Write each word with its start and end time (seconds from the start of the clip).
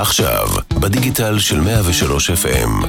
עכשיו, 0.00 0.46
בדיגיטל 0.80 1.38
של 1.38 1.60
103 1.60 2.30
FM. 2.30 2.86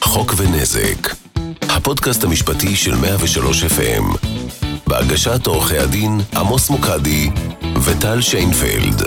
חוק 0.00 0.34
ונזק. 0.36 1.14
הפודקאסט 1.62 2.24
המשפטי 2.24 2.76
של 2.76 2.94
103 2.94 3.64
FM. 3.64 4.28
בהגשת 4.86 5.46
עורכי 5.46 5.78
הדין 5.78 6.10
עמוס 6.36 6.70
מוקדי 6.70 7.30
וטל 7.84 8.20
שיינפלד. 8.20 9.02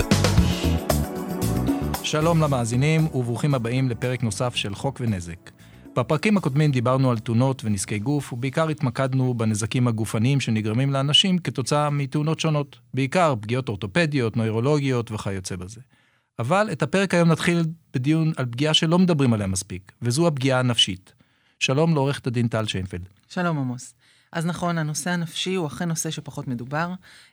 שלום 2.02 2.40
למאזינים 2.40 3.06
וברוכים 3.14 3.54
הבאים 3.54 3.88
לפרק 3.88 4.22
נוסף 4.22 4.54
של 4.54 4.74
חוק 4.74 5.00
ונזק. 5.00 5.50
בפרקים 5.96 6.36
הקודמים 6.36 6.70
דיברנו 6.70 7.10
על 7.10 7.18
תאונות 7.18 7.62
ונזקי 7.64 7.98
גוף, 7.98 8.32
ובעיקר 8.32 8.68
התמקדנו 8.68 9.34
בנזקים 9.34 9.88
הגופניים 9.88 10.40
שנגרמים 10.40 10.92
לאנשים 10.92 11.38
כתוצאה 11.38 11.90
מתאונות 11.90 12.40
שונות, 12.40 12.78
בעיקר 12.94 13.34
פגיעות 13.40 13.68
אורתופדיות, 13.68 14.36
נוירולוגיות 14.36 15.10
וכיוצא 15.10 15.56
בזה. 15.56 15.80
אבל 16.38 16.68
את 16.72 16.82
הפרק 16.82 17.14
היום 17.14 17.28
נתחיל 17.28 17.64
בדיון 17.94 18.32
על 18.36 18.46
פגיעה 18.46 18.74
שלא 18.74 18.98
מדברים 18.98 19.32
עליה 19.32 19.46
מספיק, 19.46 19.92
וזו 20.02 20.26
הפגיעה 20.26 20.58
הנפשית. 20.58 21.12
שלום 21.58 21.94
לעורכת 21.94 22.26
הדין 22.26 22.48
טל 22.48 22.66
שיינפלד. 22.66 23.08
שלום 23.28 23.58
עמוס. 23.58 23.94
אז 24.32 24.46
נכון, 24.46 24.78
הנושא 24.78 25.10
הנפשי 25.10 25.54
הוא 25.54 25.66
אכן 25.66 25.88
נושא 25.88 26.10
שפחות 26.10 26.48
מדובר. 26.48 26.92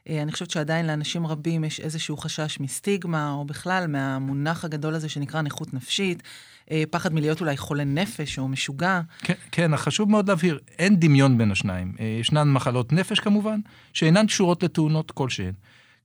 אה, 0.09 0.21
אני 0.21 0.31
חושבת 0.31 0.49
שעדיין 0.49 0.87
לאנשים 0.87 1.27
רבים 1.27 1.63
יש 1.63 1.79
איזשהו 1.79 2.17
חשש 2.17 2.59
מסטיגמה, 2.59 3.31
או 3.31 3.45
בכלל 3.45 3.87
מהמונח 3.87 4.65
הגדול 4.65 4.95
הזה 4.95 5.09
שנקרא 5.09 5.41
נכות 5.41 5.73
נפשית, 5.73 6.23
אה, 6.71 6.83
פחד 6.89 7.13
מלהיות 7.13 7.41
אולי 7.41 7.57
חולה 7.57 7.83
נפש 7.83 8.39
או 8.39 8.47
משוגע. 8.47 9.01
כן, 9.19 9.33
כן, 9.51 9.77
חשוב 9.77 10.09
מאוד 10.09 10.29
להבהיר, 10.29 10.59
אין 10.79 10.99
דמיון 10.99 11.37
בין 11.37 11.51
השניים. 11.51 11.95
אה, 11.99 12.05
ישנן 12.05 12.51
מחלות 12.51 12.93
נפש 12.93 13.19
כמובן, 13.19 13.59
שאינן 13.93 14.27
קשורות 14.27 14.63
לתאונות 14.63 15.11
כלשהן. 15.11 15.53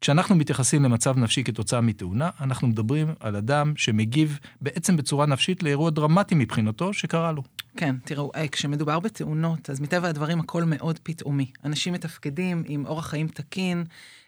כשאנחנו 0.00 0.34
מתייחסים 0.34 0.82
למצב 0.82 1.18
נפשי 1.18 1.44
כתוצאה 1.44 1.80
מתאונה, 1.80 2.30
אנחנו 2.40 2.68
מדברים 2.68 3.14
על 3.20 3.36
אדם 3.36 3.72
שמגיב 3.76 4.38
בעצם 4.60 4.96
בצורה 4.96 5.26
נפשית 5.26 5.62
לאירוע 5.62 5.90
דרמטי 5.90 6.34
מבחינתו 6.34 6.92
שקרה 6.92 7.32
לו. 7.32 7.42
כן, 7.76 7.96
תראו, 8.04 8.30
אה, 8.36 8.48
כשמדובר 8.48 9.00
בתאונות, 9.00 9.70
אז 9.70 9.80
מטבע 9.80 10.08
הדברים 10.08 10.40
הכל 10.40 10.64
מאוד 10.64 10.98
פתאומי. 11.02 11.46
אנשים 11.64 11.92
מתפקדים 11.92 12.62
עם 12.66 12.86
אורח 12.86 13.06
חיים 13.06 13.28
תקין 13.28 13.84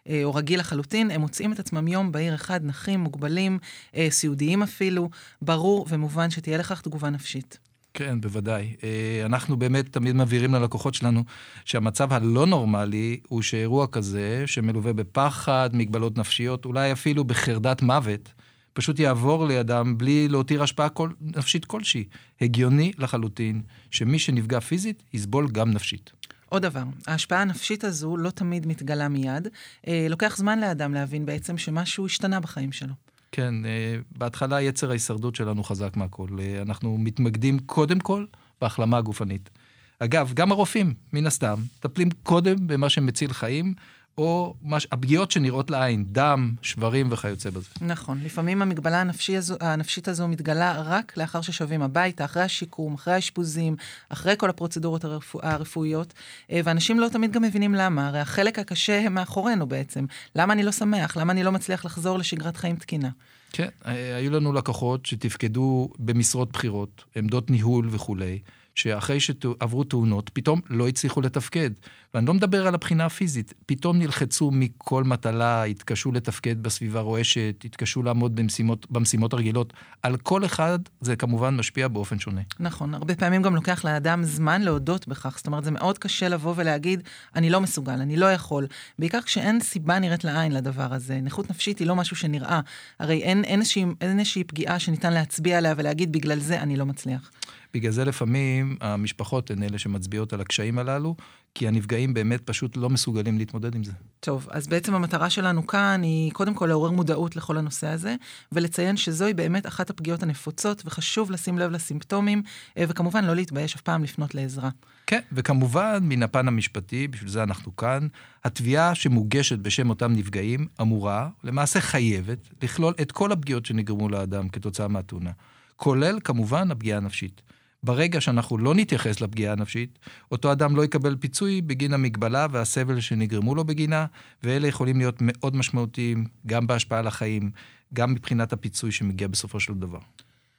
אה, 0.08 0.20
או 0.24 0.34
רגיל 0.34 0.60
לחלוטין, 0.60 1.10
הם 1.10 1.20
מוצאים 1.20 1.52
את 1.52 1.58
עצמם 1.58 1.88
יום 1.88 2.12
בהיר 2.12 2.34
אחד, 2.34 2.64
נכים, 2.64 3.00
מוגבלים, 3.00 3.58
אה, 3.96 4.06
סיעודיים 4.10 4.62
אפילו, 4.62 5.10
ברור 5.42 5.86
ומובן 5.88 6.30
שתהיה 6.30 6.58
לכך 6.58 6.80
תגובה 6.80 7.10
נפשית. 7.10 7.65
כן, 7.96 8.20
בוודאי. 8.20 8.76
אה, 8.84 9.22
אנחנו 9.26 9.56
באמת 9.56 9.92
תמיד 9.92 10.16
מבהירים 10.16 10.54
ללקוחות 10.54 10.94
שלנו 10.94 11.24
שהמצב 11.64 12.12
הלא 12.12 12.46
נורמלי 12.46 13.20
הוא 13.28 13.42
שאירוע 13.42 13.86
כזה, 13.86 14.42
שמלווה 14.46 14.92
בפחד, 14.92 15.70
מגבלות 15.72 16.18
נפשיות, 16.18 16.64
אולי 16.64 16.92
אפילו 16.92 17.24
בחרדת 17.24 17.82
מוות, 17.82 18.32
פשוט 18.72 18.98
יעבור 18.98 19.46
לידם 19.46 19.94
בלי 19.98 20.28
להותיר 20.28 20.62
השפעה 20.62 20.88
כל, 20.88 21.10
נפשית 21.20 21.64
כלשהי. 21.64 22.04
הגיוני 22.40 22.92
לחלוטין 22.98 23.62
שמי 23.90 24.18
שנפגע 24.18 24.60
פיזית 24.60 25.02
יסבול 25.12 25.48
גם 25.48 25.70
נפשית. 25.70 26.12
עוד 26.48 26.62
דבר, 26.62 26.82
ההשפעה 27.06 27.42
הנפשית 27.42 27.84
הזו 27.84 28.16
לא 28.16 28.30
תמיד 28.30 28.66
מתגלה 28.66 29.08
מיד. 29.08 29.48
אה, 29.88 30.06
לוקח 30.10 30.36
זמן 30.36 30.58
לאדם 30.58 30.94
להבין 30.94 31.26
בעצם 31.26 31.58
שמשהו 31.58 32.06
השתנה 32.06 32.40
בחיים 32.40 32.72
שלו. 32.72 33.05
כן, 33.36 33.54
אה, 33.64 33.96
בהתחלה 34.18 34.62
יצר 34.62 34.90
ההישרדות 34.90 35.34
שלנו 35.34 35.64
חזק 35.64 35.96
מהכל. 35.96 36.28
אה, 36.40 36.62
אנחנו 36.62 36.98
מתמקדים 36.98 37.58
קודם 37.58 38.00
כל 38.00 38.24
בהחלמה 38.60 38.98
הגופנית. 38.98 39.50
אגב, 39.98 40.32
גם 40.34 40.52
הרופאים, 40.52 40.94
מן 41.12 41.26
הסתם, 41.26 41.54
מטפלים 41.78 42.08
קודם 42.22 42.66
במה 42.66 42.88
שמציל 42.88 43.32
חיים, 43.32 43.74
או 44.18 44.54
מש... 44.62 44.86
הפגיעות 44.92 45.30
שנראות 45.30 45.70
לעין, 45.70 46.04
דם, 46.08 46.54
שברים 46.62 47.12
וכיוצא 47.12 47.50
בזה. 47.50 47.68
נכון, 47.80 48.20
לפעמים 48.24 48.62
המגבלה 48.62 49.00
הנפשי 49.00 49.36
הזו, 49.36 49.56
הנפשית 49.60 50.08
הזו 50.08 50.28
מתגלה 50.28 50.82
רק 50.82 51.16
לאחר 51.16 51.40
ששבים 51.40 51.82
הביתה, 51.82 52.24
אחרי 52.24 52.42
השיקום, 52.42 52.94
אחרי 52.94 53.14
האשפוזים, 53.14 53.76
אחרי 54.08 54.34
כל 54.38 54.50
הפרוצדורות 54.50 55.04
הרפוא, 55.04 55.40
הרפואיות, 55.44 56.14
אה, 56.50 56.60
ואנשים 56.64 57.00
לא 57.00 57.08
תמיד 57.08 57.32
גם 57.32 57.42
מבינים 57.42 57.74
למה, 57.74 58.08
הרי 58.08 58.20
החלק 58.20 58.58
הקשה 58.58 59.08
מאחורינו 59.08 59.66
בעצם. 59.66 60.06
למה 60.36 60.52
אני 60.52 60.62
לא 60.62 60.72
שמח? 60.72 61.16
למה 61.16 61.32
אני 61.32 61.42
לא 61.42 61.52
מצליח 61.52 61.84
לחזור 61.84 62.18
לשגרת 62.18 62.56
חיים 62.56 62.76
תקינה? 62.76 63.10
כן, 63.52 63.68
אה, 63.86 64.16
היו 64.16 64.30
לנו 64.30 64.52
לקוחות 64.52 65.06
שתפקדו 65.06 65.88
במשרות 65.98 66.52
בכירות, 66.52 67.04
עמדות 67.16 67.50
ניהול 67.50 67.88
וכולי. 67.90 68.38
שאחרי 68.76 69.20
שעברו 69.20 69.84
תאונות, 69.84 70.30
פתאום 70.32 70.60
לא 70.70 70.88
הצליחו 70.88 71.20
לתפקד. 71.20 71.70
ואני 72.14 72.26
לא 72.26 72.34
מדבר 72.34 72.66
על 72.66 72.74
הבחינה 72.74 73.06
הפיזית, 73.06 73.54
פתאום 73.66 73.98
נלחצו 73.98 74.50
מכל 74.50 75.04
מטלה, 75.04 75.64
התקשו 75.64 76.12
לתפקד 76.12 76.62
בסביבה 76.62 77.00
רועשת, 77.00 77.62
התקשו 77.64 78.02
לעמוד 78.02 78.36
במשימות, 78.36 78.90
במשימות 78.90 79.32
הרגילות. 79.32 79.72
על 80.02 80.16
כל 80.16 80.44
אחד 80.44 80.78
זה 81.00 81.16
כמובן 81.16 81.56
משפיע 81.56 81.88
באופן 81.88 82.18
שונה. 82.18 82.40
נכון, 82.60 82.94
הרבה 82.94 83.14
פעמים 83.14 83.42
גם 83.42 83.54
לוקח 83.54 83.84
לאדם 83.84 84.24
זמן 84.24 84.62
להודות 84.62 85.08
בכך. 85.08 85.36
זאת 85.36 85.46
אומרת, 85.46 85.64
זה 85.64 85.70
מאוד 85.70 85.98
קשה 85.98 86.28
לבוא 86.28 86.54
ולהגיד, 86.56 87.02
אני 87.34 87.50
לא 87.50 87.60
מסוגל, 87.60 87.92
אני 87.92 88.16
לא 88.16 88.32
יכול. 88.32 88.66
בעיקר 88.98 89.20
כשאין 89.20 89.60
סיבה 89.60 89.98
נראית 89.98 90.24
לעין 90.24 90.52
לדבר 90.52 90.94
הזה. 90.94 91.20
נכות 91.22 91.50
נפשית 91.50 91.78
היא 91.78 91.86
לא 91.86 91.96
משהו 91.96 92.16
שנראה. 92.16 92.60
הרי 93.00 93.22
אין, 93.22 93.44
אין, 93.44 93.60
איזושהי, 93.60 93.84
אין 94.00 94.18
איזושהי 94.18 94.44
פגיעה 94.44 94.78
שניתן 94.78 95.12
להצביע 95.12 95.58
עליה 95.58 95.74
ולהגיד, 95.76 96.12
בגלל 96.12 96.38
זה 96.38 96.60
אני 96.60 96.76
לא 96.76 96.86
מצליח. 96.86 97.30
בגלל 97.76 97.92
זה 97.92 98.04
לפעמים 98.04 98.76
המשפחות 98.80 99.50
הן 99.50 99.62
אלה 99.62 99.78
שמצביעות 99.78 100.32
על 100.32 100.40
הקשיים 100.40 100.78
הללו, 100.78 101.16
כי 101.54 101.68
הנפגעים 101.68 102.14
באמת 102.14 102.40
פשוט 102.40 102.76
לא 102.76 102.90
מסוגלים 102.90 103.38
להתמודד 103.38 103.74
עם 103.74 103.84
זה. 103.84 103.92
טוב, 104.20 104.48
אז 104.50 104.66
בעצם 104.66 104.94
המטרה 104.94 105.30
שלנו 105.30 105.66
כאן 105.66 106.00
היא 106.02 106.32
קודם 106.32 106.54
כל 106.54 106.66
לעורר 106.66 106.90
מודעות 106.90 107.36
לכל 107.36 107.58
הנושא 107.58 107.86
הזה, 107.86 108.16
ולציין 108.52 108.96
שזוהי 108.96 109.34
באמת 109.34 109.66
אחת 109.66 109.90
הפגיעות 109.90 110.22
הנפוצות, 110.22 110.82
וחשוב 110.86 111.30
לשים 111.30 111.58
לב 111.58 111.70
לסימפטומים, 111.70 112.42
אה, 112.78 112.84
וכמובן 112.88 113.24
לא 113.24 113.34
להתבייש 113.34 113.74
אף 113.74 113.80
פעם 113.80 114.04
לפנות 114.04 114.34
לעזרה. 114.34 114.70
כן, 115.06 115.20
וכמובן, 115.32 115.98
מן 116.02 116.22
הפן 116.22 116.48
המשפטי, 116.48 117.08
בשביל 117.08 117.30
זה 117.30 117.42
אנחנו 117.42 117.76
כאן, 117.76 118.06
התביעה 118.44 118.94
שמוגשת 118.94 119.58
בשם 119.58 119.90
אותם 119.90 120.12
נפגעים 120.12 120.66
אמורה, 120.80 121.28
למעשה 121.44 121.80
חייבת, 121.80 122.48
לכלול 122.62 122.94
את 123.00 123.12
כל 123.12 123.32
הפגיעות 123.32 123.66
שנגרמו 123.66 124.08
לאדם 124.08 124.48
כתוצאה 124.48 124.88
מהתאונה, 124.88 125.30
כולל 125.76 126.18
כמובן 126.24 126.70
הפגיעה 126.70 126.98
הנפשית. 126.98 127.42
ברגע 127.86 128.20
שאנחנו 128.20 128.58
לא 128.58 128.74
נתייחס 128.74 129.20
לפגיעה 129.20 129.52
הנפשית, 129.52 129.98
אותו 130.32 130.52
אדם 130.52 130.76
לא 130.76 130.84
יקבל 130.84 131.16
פיצוי 131.16 131.62
בגין 131.62 131.92
המגבלה 131.94 132.46
והסבל 132.50 133.00
שנגרמו 133.00 133.54
לו 133.54 133.64
בגינה, 133.64 134.06
ואלה 134.42 134.68
יכולים 134.68 134.98
להיות 134.98 135.16
מאוד 135.20 135.56
משמעותיים, 135.56 136.24
גם 136.46 136.66
בהשפעה 136.66 136.98
על 136.98 137.06
החיים, 137.06 137.50
גם 137.94 138.12
מבחינת 138.12 138.52
הפיצוי 138.52 138.92
שמגיע 138.92 139.28
בסופו 139.28 139.60
של 139.60 139.74
דבר. 139.74 139.98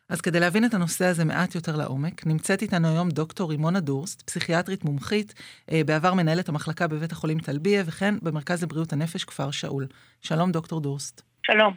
אז 0.09 0.21
כדי 0.21 0.39
להבין 0.39 0.65
את 0.65 0.73
הנושא 0.73 1.05
הזה 1.05 1.25
מעט 1.25 1.55
יותר 1.55 1.75
לעומק, 1.75 2.27
נמצאת 2.27 2.61
איתנו 2.61 2.87
היום 2.87 3.09
דוקטור 3.09 3.49
רימונה 3.49 3.79
דורסט, 3.79 4.21
פסיכיאטרית 4.21 4.83
מומחית, 4.83 5.33
אה, 5.71 5.81
בעבר 5.85 6.13
מנהלת 6.13 6.49
המחלקה 6.49 6.87
בבית 6.87 7.11
החולים 7.11 7.39
טלביה, 7.39 7.83
וכן 7.85 8.15
במרכז 8.21 8.63
לבריאות 8.63 8.93
הנפש 8.93 9.23
כפר 9.23 9.51
שאול. 9.51 9.87
שלום, 10.21 10.51
דוקטור 10.51 10.81
דורסט. 10.81 11.21
שלום. 11.45 11.73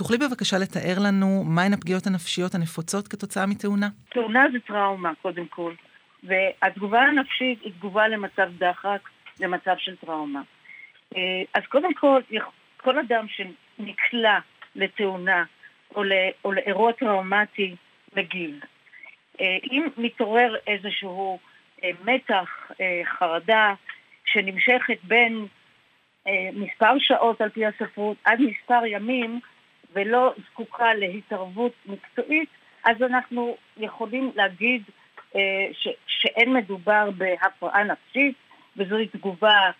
תוכלי 0.00 0.18
בבקשה 0.18 0.56
לתאר 0.58 0.98
לנו 1.06 1.44
מהן 1.44 1.72
הפגיעות 1.72 2.06
הנפשיות 2.06 2.54
הנפוצות 2.54 3.08
כתוצאה 3.08 3.46
מתאונה? 3.46 3.88
תאונה 4.08 4.46
זה 4.52 4.58
טראומה, 4.66 5.12
קודם 5.22 5.46
כל. 5.46 5.72
והתגובה 6.22 7.00
הנפשית 7.00 7.62
היא 7.62 7.72
תגובה 7.72 8.08
למצב 8.08 8.48
דחק, 8.58 9.08
למצב 9.40 9.74
של 9.78 9.96
טראומה. 9.96 10.42
אה, 11.16 11.42
אז 11.54 11.62
קודם 11.68 11.94
כל, 11.94 12.20
כל 12.76 12.98
אדם 12.98 13.26
שנקלע 13.28 14.38
לתאונה 14.76 15.44
או, 15.94 16.02
או 16.44 16.52
לאירוע 16.52 16.92
טראומטי 16.92 17.76
מגיב. 18.16 18.60
אה, 19.40 19.58
אם 19.70 19.86
מתעורר 19.96 20.54
איזשהו 20.66 21.38
אה, 21.84 21.90
מתח, 22.04 22.70
חרדה, 23.18 23.74
שנמשכת 24.24 24.98
בין 25.04 25.46
מספר 26.52 26.98
שעות 26.98 27.40
על 27.40 27.48
פי 27.48 27.66
הספרות 27.66 28.16
עד 28.24 28.38
מספר 28.40 28.86
ימים, 28.86 29.40
ולא 29.92 30.34
זקוקה 30.50 30.94
להתערבות 30.94 31.72
מקצועית, 31.86 32.48
אז 32.84 33.02
אנחנו 33.02 33.56
יכולים 33.76 34.32
להגיד 34.34 34.82
אה, 35.36 35.40
ש, 35.72 35.88
שאין 36.06 36.52
מדובר 36.52 37.10
בהפרעה 37.10 37.84
נפשית, 37.84 38.34
וזוהי 38.76 39.06
תגובה 39.06 39.70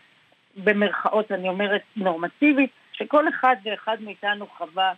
במרכאות, 0.57 1.33
אני 1.33 1.49
אומרת, 1.49 1.83
נורמטיבית, 1.97 2.71
שכל 2.93 3.29
אחד 3.29 3.57
ואחד 3.65 3.97
מאיתנו 4.01 4.47
חווה 4.47 4.93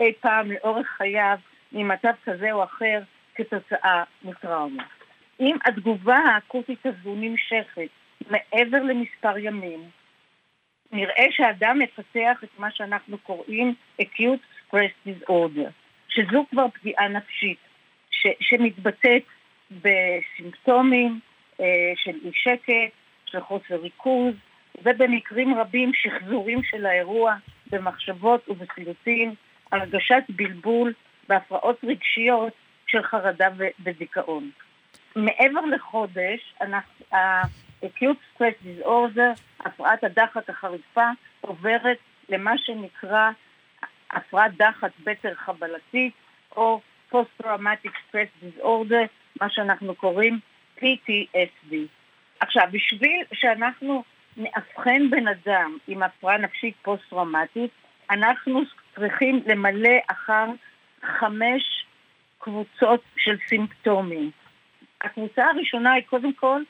אי 0.00 0.12
פעם 0.20 0.52
לאורך 0.52 0.86
חייו 0.96 1.38
ממצב 1.72 2.12
כזה 2.24 2.52
או 2.52 2.64
אחר 2.64 3.00
כתוצאה 3.34 4.04
מטראומה. 4.24 4.84
אם 5.40 5.56
התגובה 5.64 6.16
האקוטית 6.16 6.86
הזו 6.86 7.14
נמשכת 7.16 7.88
מעבר 8.30 8.82
למספר 8.82 9.38
ימים, 9.38 9.80
נראה 10.92 11.26
שאדם 11.30 11.78
מפתח 11.78 12.44
את 12.44 12.58
מה 12.58 12.70
שאנחנו 12.70 13.18
קוראים 13.18 13.74
acute 14.02 14.72
stress 14.72 15.08
disorder, 15.08 15.70
שזו 16.08 16.44
כבר 16.50 16.66
פגיעה 16.74 17.08
נפשית, 17.08 17.58
ש, 18.10 18.26
שמתבטאת 18.40 19.22
בסימפטומים 19.70 21.20
אה, 21.60 21.92
של 21.96 22.18
אי 22.24 22.30
שקט, 22.34 22.92
של 23.26 23.40
חוסר 23.40 23.76
ריכוז, 23.76 24.34
ובמקרים 24.82 25.54
רבים 25.54 25.92
שחזורים 25.94 26.62
של 26.62 26.86
האירוע 26.86 27.34
במחשבות 27.70 28.48
ובסיוטים, 28.48 29.34
הרגשת 29.72 30.22
בלבול 30.28 30.92
והפרעות 31.28 31.84
רגשיות 31.84 32.52
של 32.86 33.02
חרדה 33.02 33.48
ודיכאון. 33.84 34.50
מעבר 35.16 35.60
לחודש, 35.60 36.54
ה-acute 37.82 38.36
stress 38.36 38.66
disorder, 38.66 39.40
הפרעת 39.60 40.04
הדחק 40.04 40.50
החריפה, 40.50 41.08
עוברת 41.40 41.98
למה 42.28 42.58
שנקרא 42.58 43.30
הפרעת 44.10 44.56
דחק 44.56 44.90
בטר 45.04 45.34
חבלתית, 45.34 46.12
או 46.56 46.80
Post-Traumatic 47.12 47.92
Stress 48.08 48.44
Disorder, 48.44 49.06
מה 49.40 49.50
שאנחנו 49.50 49.94
קוראים 49.94 50.38
PTSD. 50.78 51.74
עכשיו, 52.40 52.68
בשביל 52.72 53.24
שאנחנו 53.32 54.04
נאבחן 54.36 55.10
בן 55.10 55.28
אדם 55.28 55.78
עם 55.88 56.02
הפרעה 56.02 56.38
נפשית 56.38 56.74
פוסט-טראומטית, 56.82 57.70
אנחנו 58.10 58.60
צריכים 58.94 59.42
למלא 59.46 59.98
אחר 60.06 60.46
חמש 61.02 61.86
קבוצות 62.38 63.02
של 63.16 63.36
סימפטומים. 63.48 64.30
הקבוצה 65.00 65.44
הראשונה 65.46 65.92
היא 65.92 66.04
קודם 66.04 66.32
כל 66.32 66.62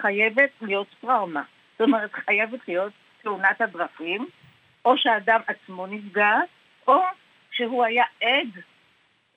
חייבת 0.00 0.50
להיות 0.62 0.86
טראומה. 1.00 1.42
זאת 1.72 1.80
אומרת, 1.80 2.12
חייבת 2.12 2.68
להיות 2.68 2.92
תאונת 3.22 3.60
הדרכים, 3.60 4.28
או 4.84 4.98
שהאדם 4.98 5.40
עצמו 5.46 5.86
נפגע, 5.86 6.34
או 6.88 7.00
שהוא 7.50 7.84
היה 7.84 8.04
עד 8.22 8.48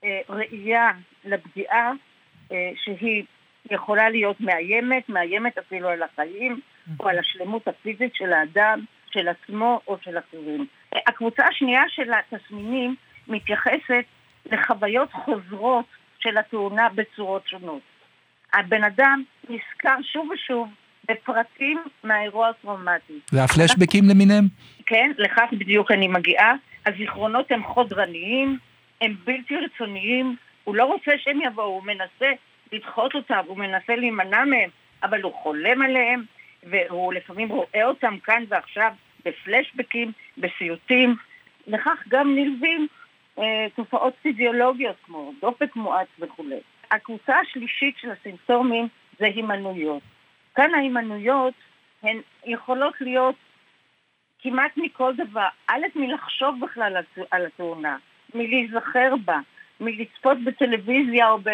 אה, 0.04 0.19
ראייה 0.30 0.92
לפגיעה 1.25 1.92
אה, 2.52 2.72
שהיא 2.75 3.24
יכולה 3.72 4.10
להיות 4.10 4.42
מאיימת, 4.42 5.10
מאיימת 5.10 5.58
אפילו 5.58 5.90
על 5.90 6.04
החיים, 6.04 6.60
או 7.00 7.10
על 7.10 7.19
השלמות 7.19 7.68
הפיזית 7.68 8.16
של 8.16 8.34
האדם, 8.34 8.86
של 9.12 9.28
עצמו 9.28 9.81
או 9.88 9.98
של 10.02 10.18
אחרים. 10.18 10.68
הקבוצה 11.08 11.46
השנייה 11.46 11.84
של 11.90 12.12
התסמינים 12.13 12.96
מתייחסת 13.28 14.06
לחוויות 14.46 15.13
חוזרות 15.13 15.86
של 16.19 16.38
התאונה 16.38 16.90
בצורות 16.96 17.48
שונות. 17.48 17.81
הבן 18.53 18.83
אדם 18.83 19.24
נזכר 19.50 19.95
שוב 20.13 20.30
ושוב 20.30 20.69
בפרטים 21.12 21.83
מהאירוע 22.03 22.48
הטראומטי. 22.48 23.19
והפלשבקים 23.33 24.03
למיניהם? 24.09 24.45
כן, 24.86 25.12
לכך 25.18 25.50
בדיוק 25.51 25.92
אני 25.92 26.07
מגיעה. 26.07 26.53
הזיכרונות 26.86 27.51
הם 27.51 27.63
חודרניים, 27.63 28.57
הם 29.01 29.15
בלתי 29.24 29.56
רצוניים, 29.56 30.36
הוא 30.63 30.75
לא 30.75 30.86
רוצה 30.86 31.12
שהם 31.18 31.42
יבואו, 31.42 31.65
הוא 31.65 31.83
מנסה 31.83 32.31
לדחות 32.71 33.15
אותם, 33.15 33.39
הוא 33.48 33.57
מנסה 33.57 33.95
להימנע 33.95 34.45
מהם, 34.45 34.69
אבל 35.03 35.21
הוא 35.21 35.33
חולם 35.33 35.81
עליהם, 35.81 36.24
והוא 36.63 37.13
לפעמים 37.13 37.50
רואה 37.50 37.86
אותם 37.86 38.18
כאן 38.24 38.44
ועכשיו 38.48 38.92
בפלשבקים, 39.25 40.12
בסיוטים. 40.38 41.15
לכך 41.68 42.03
גם 42.07 42.36
נלווים 42.36 42.88
אה, 43.39 43.68
תופעות 43.75 44.13
פיזיולוגיות 44.21 44.95
כמו 45.06 45.33
דופק 45.42 45.75
מואץ 45.75 46.07
וכולי. 46.19 46.59
הקבוצה 46.92 47.40
השלישית 47.40 47.96
של 47.98 48.12
הסימפטומים 48.12 48.88
זה 49.20 49.26
הימנויות. 49.26 50.04
כאן 50.56 50.74
ההימנויות 50.76 51.54
הן 52.04 52.22
יכולות 52.46 52.94
להיות 53.02 53.36
כמעט 54.40 54.72
מכל 54.78 55.14
דבר. 55.16 55.48
א', 55.68 55.86
מלחשוב 55.96 56.56
בכלל 56.62 56.98
על 57.32 57.46
התאונה, 57.46 57.98
מלהיזכר 58.36 59.14
בה, 59.26 59.40
מלצפות 59.80 60.38
בטלוויזיה 60.44 61.30
או, 61.30 61.38
ב, 61.38 61.50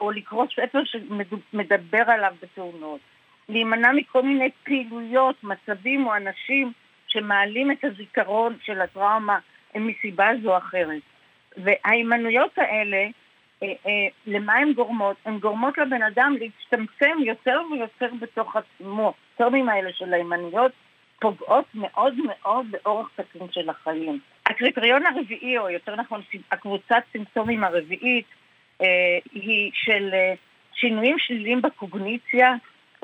או 0.00 0.10
לקרוא 0.10 0.46
ספר 0.56 0.82
שמדבר 0.84 2.02
עליו 2.06 2.34
בתאונות. 2.42 3.00
להימנע 3.48 3.92
מכל 3.92 4.22
מיני 4.22 4.50
פעילויות, 4.64 5.44
מצבים 5.44 6.06
או 6.06 6.16
אנשים 6.16 6.72
שמעלים 7.08 7.70
את 7.70 7.84
הזיכרון 7.84 8.56
של 8.62 8.80
הטראומה 8.80 9.38
מסיבה 9.74 10.28
זו 10.42 10.52
או 10.52 10.58
אחרת. 10.58 11.02
וההימנויות 11.56 12.58
האלה, 12.58 13.06
למה 14.26 14.54
הן 14.54 14.72
גורמות? 14.72 15.16
הן 15.24 15.38
גורמות 15.38 15.78
לבן 15.78 16.02
אדם 16.02 16.36
להצטמצם 16.40 17.18
יותר 17.24 17.60
ויותר 17.72 18.08
בתוך 18.20 18.56
עצמו. 18.56 19.14
הטרמים 19.34 19.68
האלה 19.68 19.90
של 19.92 20.14
ההימנויות 20.14 20.72
פוגעות 21.20 21.64
מאוד 21.74 22.14
מאוד 22.26 22.66
באורח 22.70 23.08
תקין 23.16 23.46
של 23.50 23.70
החיים. 23.70 24.18
הקריטריון 24.46 25.02
הרביעי, 25.06 25.58
או 25.58 25.70
יותר 25.70 25.96
נכון 25.96 26.22
הקבוצת 26.52 27.02
סימפטומים 27.12 27.64
הרביעית, 27.64 28.26
אה, 28.82 28.86
היא 29.32 29.70
של 29.74 30.10
אה, 30.12 30.34
שינויים 30.74 31.16
שליליים 31.18 31.62
בקוגניציה 31.62 32.54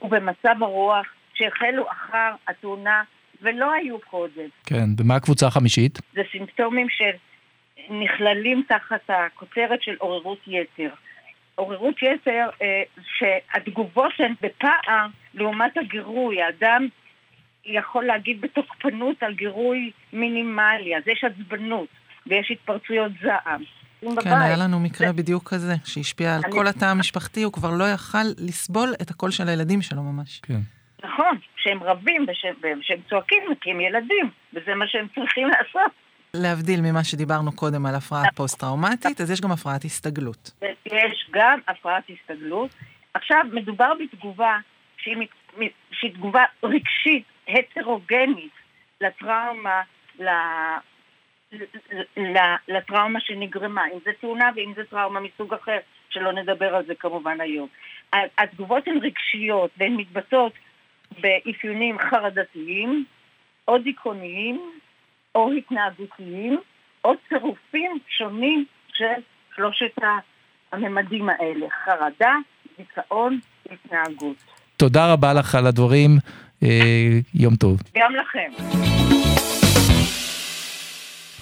ובמצב 0.02 0.54
הרוח 0.60 1.06
שהחלו 1.34 1.90
אחר 1.90 2.30
התאונה 2.48 3.02
ולא 3.42 3.72
היו 3.72 4.00
קודם. 4.00 4.48
כן, 4.66 4.84
ומה 4.98 5.16
הקבוצה 5.16 5.46
החמישית? 5.46 5.98
זה 6.14 6.20
סימפטומים 6.32 6.86
שנכללים 7.86 8.62
תחת 8.68 9.00
הכותרת 9.08 9.82
של 9.82 9.96
עוררות 9.98 10.38
יתר. 10.46 10.90
עוררות 11.54 11.94
יתר, 12.02 12.48
אה, 12.62 12.82
שהתגובות 13.18 14.12
הן 14.18 14.34
בפער 14.42 15.06
לעומת 15.34 15.76
הגירוי. 15.76 16.42
האדם 16.42 16.88
יכול 17.64 18.04
להגיד 18.04 18.40
בתוקפנות 18.40 19.22
על 19.22 19.34
גירוי 19.34 19.90
מינימלי, 20.12 20.96
אז 20.96 21.02
יש 21.06 21.24
עצבנות 21.24 21.88
ויש 22.26 22.50
התפרצויות 22.50 23.12
זעם. 23.22 23.62
כן, 24.00 24.32
היה 24.32 24.56
לנו 24.56 24.80
מקרה 24.80 25.06
זה... 25.06 25.12
בדיוק 25.12 25.48
כזה, 25.48 25.72
שהשפיע 25.84 26.34
על 26.34 26.40
אני... 26.44 26.52
כל 26.52 26.66
התא 26.66 26.84
המשפחתי, 26.84 27.42
הוא 27.42 27.52
כבר 27.52 27.70
לא 27.70 27.84
יכל 27.84 28.24
לסבול 28.38 28.94
את 29.02 29.10
הקול 29.10 29.30
של 29.30 29.48
הילדים 29.48 29.82
שלו 29.82 30.02
ממש. 30.02 30.40
כן. 30.40 30.60
נכון, 31.04 31.38
שהם 31.56 31.82
רבים 31.82 32.26
ושהם 32.28 33.00
צועקים 33.08 33.42
כי 33.60 33.70
הם 33.70 33.80
ילדים, 33.80 34.30
וזה 34.54 34.74
מה 34.74 34.84
שהם 34.88 35.06
צריכים 35.14 35.48
לעשות. 35.48 35.92
להבדיל 36.34 36.80
ממה 36.80 37.04
שדיברנו 37.04 37.52
קודם 37.52 37.86
על 37.86 37.94
הפרעה 37.94 38.22
נכון. 38.22 38.34
פוסט-טראומטית, 38.34 39.20
אז 39.20 39.30
יש 39.30 39.40
גם 39.40 39.52
הפרעת 39.52 39.84
הסתגלות. 39.84 40.50
יש 40.86 41.30
גם 41.30 41.60
הפרעת 41.68 42.04
הסתגלות. 42.10 42.70
עכשיו, 43.14 43.40
מדובר 43.52 43.92
בתגובה 44.00 44.58
שהיא, 44.96 45.16
שהיא 45.92 46.14
תגובה 46.14 46.44
רגשית 46.64 47.24
הטרוגנית 47.48 48.52
לטראומה, 49.00 49.82
לטראומה 52.68 53.20
שנגרמה, 53.20 53.82
אם 53.94 53.98
זה 54.04 54.10
תאונה 54.20 54.50
ואם 54.56 54.72
זה 54.76 54.82
טראומה 54.90 55.20
מסוג 55.20 55.54
אחר, 55.54 55.78
שלא 56.10 56.32
נדבר 56.32 56.74
על 56.74 56.86
זה 56.86 56.94
כמובן 56.94 57.40
היום. 57.40 57.68
התגובות 58.38 58.88
הן 58.88 58.98
רגשיות 59.02 59.70
והן 59.78 59.96
מתבטאות 59.96 60.52
באפיונים 61.20 61.98
חרדתיים, 61.98 63.04
או 63.68 63.78
דיכאוניים, 63.78 64.70
או 65.34 65.52
התנהגותיים, 65.52 66.60
או 67.04 67.12
צירופים 67.28 67.98
שונים 68.18 68.64
של 68.92 69.20
שלושת 69.56 69.98
הממדים 70.72 71.28
האלה, 71.28 71.66
חרדה, 71.84 72.34
דיכאון, 72.78 73.38
התנהגות. 73.70 74.36
תודה 74.76 75.12
רבה 75.12 75.32
לך 75.32 75.54
על 75.54 75.66
הדברים. 75.66 76.10
אה, 76.62 77.18
יום 77.34 77.56
טוב. 77.56 77.80
גם 77.96 78.12
לכם. 78.14 78.52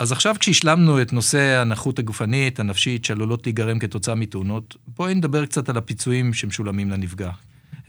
אז 0.00 0.12
עכשיו 0.12 0.34
כשהשלמנו 0.40 1.02
את 1.02 1.12
נושא 1.12 1.60
הנכות 1.60 1.98
הגופנית, 1.98 2.60
הנפשית, 2.60 3.04
שעלולות 3.04 3.46
להיגרם 3.46 3.78
כתוצאה 3.78 4.14
מתאונות, 4.14 4.76
בואי 4.96 5.14
נדבר 5.14 5.46
קצת 5.46 5.68
על 5.68 5.76
הפיצויים 5.76 6.34
שמשולמים 6.34 6.90
לנפגע. 6.90 7.30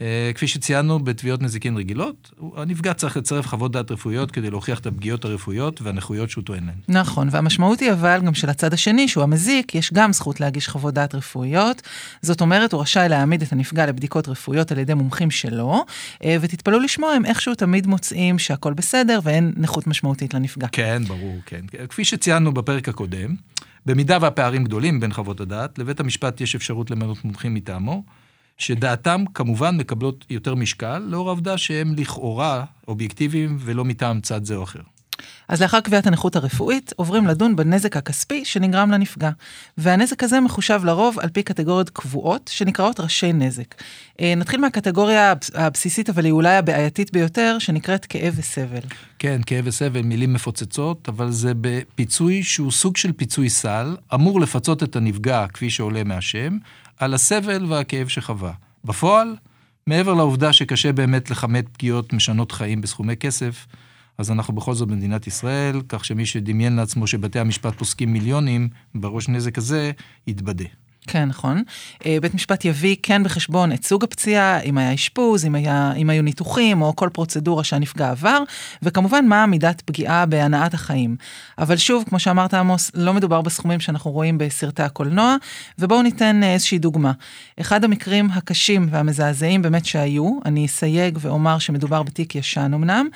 אה, 0.00 0.30
כפי 0.34 0.48
שציינו 0.48 0.98
בתביעות 0.98 1.42
נזיקין 1.42 1.76
רגילות, 1.76 2.32
הנפגע 2.56 2.94
צריך 2.94 3.16
לצרף 3.16 3.46
חוות 3.46 3.72
דעת 3.72 3.90
רפואיות 3.90 4.30
כדי 4.30 4.50
להוכיח 4.50 4.78
את 4.78 4.86
הפגיעות 4.86 5.24
הרפואיות 5.24 5.82
והנכויות 5.82 6.30
שהוא 6.30 6.44
טוען 6.44 6.66
להן. 6.66 7.00
נכון, 7.00 7.28
והמשמעות 7.30 7.80
היא 7.80 7.92
אבל 7.92 8.20
גם 8.24 8.34
של 8.34 8.50
הצד 8.50 8.72
השני, 8.72 9.08
שהוא 9.08 9.24
המזיק, 9.24 9.74
יש 9.74 9.92
גם 9.92 10.12
זכות 10.12 10.40
להגיש 10.40 10.68
חוות 10.68 10.94
דעת 10.94 11.14
רפואיות. 11.14 11.82
זאת 12.22 12.40
אומרת, 12.40 12.72
הוא 12.72 12.80
רשאי 12.80 13.08
להעמיד 13.08 13.42
את 13.42 13.52
הנפגע 13.52 13.86
לבדיקות 13.86 14.28
רפואיות 14.28 14.72
על 14.72 14.78
ידי 14.78 14.94
מומחים 14.94 15.30
שלו, 15.30 15.84
אה, 16.24 16.36
ותתפלאו 16.40 16.78
לשמוע, 16.78 17.12
הם 17.12 17.24
איכשהו 17.24 17.54
תמיד 17.54 17.86
מוצאים 17.86 18.38
שהכל 18.38 18.72
בסדר 18.72 19.20
ואין 19.22 19.52
נכות 19.56 19.86
משמעותית 19.86 20.34
לנפגע. 20.34 20.66
כן, 20.72 21.02
ברור, 21.08 21.36
כן. 21.46 21.60
כפי 21.88 22.04
שציינו 22.04 22.54
בפרק 22.54 22.88
הקודם, 22.88 23.34
במידה 23.86 24.18
והפערים 24.20 24.64
גדולים 24.64 25.00
בין 25.00 25.12
חוות 25.12 25.40
הדעת, 25.40 25.78
לבית 25.78 26.00
המשפט 26.00 26.40
יש 26.40 26.54
אפשרות 26.54 26.90
למנות 26.90 27.24
מומחים 27.24 27.54
מטעמו. 27.54 28.02
שדעתם 28.60 29.24
כמובן 29.34 29.76
מקבלות 29.76 30.24
יותר 30.30 30.54
משקל, 30.54 30.98
לאור 30.98 31.28
העובדה 31.28 31.58
שהם 31.58 31.94
לכאורה 31.96 32.64
אובייקטיביים 32.88 33.56
ולא 33.60 33.84
מטעם 33.84 34.20
צד 34.20 34.44
זה 34.44 34.56
או 34.56 34.62
אחר. 34.62 34.80
אז 35.48 35.62
לאחר 35.62 35.80
קביעת 35.80 36.06
הנכות 36.06 36.36
הרפואית, 36.36 36.92
עוברים 36.96 37.26
לדון 37.26 37.56
בנזק 37.56 37.96
הכספי 37.96 38.44
שנגרם 38.44 38.90
לנפגע. 38.90 39.30
והנזק 39.78 40.22
הזה 40.22 40.40
מחושב 40.40 40.80
לרוב 40.84 41.18
על 41.20 41.28
פי 41.28 41.42
קטגוריות 41.42 41.90
קבועות, 41.90 42.50
שנקראות 42.52 43.00
ראשי 43.00 43.32
נזק. 43.32 43.74
אה, 44.20 44.34
נתחיל 44.36 44.60
מהקטגוריה 44.60 45.32
הבסיסית, 45.54 46.10
אבל 46.10 46.24
היא 46.24 46.32
אולי 46.32 46.56
הבעייתית 46.56 47.12
ביותר, 47.12 47.56
שנקראת 47.58 48.04
כאב 48.04 48.34
וסבל. 48.36 48.80
כן, 49.18 49.40
כאב 49.46 49.64
וסבל, 49.66 50.02
מילים 50.02 50.32
מפוצצות, 50.32 51.08
אבל 51.08 51.30
זה 51.30 51.52
בפיצוי 51.60 52.42
שהוא 52.42 52.72
סוג 52.72 52.96
של 52.96 53.12
פיצוי 53.12 53.48
סל, 53.48 53.96
אמור 54.14 54.40
לפצות 54.40 54.82
את 54.82 54.96
הנפגע, 54.96 55.46
כפי 55.46 55.70
שעולה 55.70 56.04
מהשם, 56.04 56.58
על 56.98 57.14
הסבל 57.14 57.64
והכאב 57.64 58.08
שחווה. 58.08 58.52
בפועל, 58.84 59.36
מעבר 59.86 60.14
לעובדה 60.14 60.52
שקשה 60.52 60.92
באמת 60.92 61.30
לכמת 61.30 61.68
פגיעות 61.68 62.12
משנות 62.12 62.52
חיים 62.52 62.80
בסכומי 62.80 63.16
כסף, 63.16 63.66
אז 64.20 64.30
אנחנו 64.30 64.54
בכל 64.54 64.74
זאת 64.74 64.88
במדינת 64.88 65.26
ישראל, 65.26 65.82
כך 65.88 66.04
שמי 66.04 66.26
שדמיין 66.26 66.76
לעצמו 66.76 67.06
שבתי 67.06 67.38
המשפט 67.38 67.74
פוסקים 67.74 68.12
מיליונים 68.12 68.68
בראש 68.94 69.28
נזק 69.28 69.58
הזה, 69.58 69.92
יתבדה. 70.26 70.64
כן, 71.06 71.28
נכון. 71.28 71.62
אה, 72.06 72.16
בית 72.22 72.34
משפט 72.34 72.64
יביא 72.64 72.96
כן 73.02 73.24
בחשבון 73.24 73.72
את 73.72 73.84
סוג 73.84 74.04
הפציעה, 74.04 74.60
אם 74.60 74.78
היה 74.78 74.94
אשפוז, 74.94 75.44
אם, 75.44 75.56
אם 75.96 76.10
היו 76.10 76.22
ניתוחים, 76.22 76.82
או 76.82 76.96
כל 76.96 77.08
פרוצדורה 77.12 77.64
שהנפגע 77.64 78.10
עבר, 78.10 78.42
וכמובן 78.82 79.26
מה 79.26 79.46
מידת 79.46 79.80
פגיעה 79.80 80.26
בהנאת 80.26 80.74
החיים. 80.74 81.16
אבל 81.58 81.76
שוב, 81.76 82.04
כמו 82.08 82.18
שאמרת 82.18 82.54
עמוס, 82.54 82.90
לא 82.94 83.14
מדובר 83.14 83.40
בסכומים 83.40 83.80
שאנחנו 83.80 84.10
רואים 84.10 84.38
בסרטי 84.38 84.82
הקולנוע, 84.82 85.36
ובואו 85.78 86.02
ניתן 86.02 86.42
אה, 86.42 86.52
איזושהי 86.52 86.78
דוגמה. 86.78 87.12
אחד 87.60 87.84
המקרים 87.84 88.28
הקשים 88.32 88.88
והמזעזעים 88.90 89.62
באמת 89.62 89.86
שהיו, 89.86 90.38
אני 90.44 90.66
אסייג 90.66 91.18
ואומר 91.20 91.58
שמדובר 91.58 92.02
בתיק 92.02 92.34
ישן 92.34 92.74
אמנם, 92.74 93.08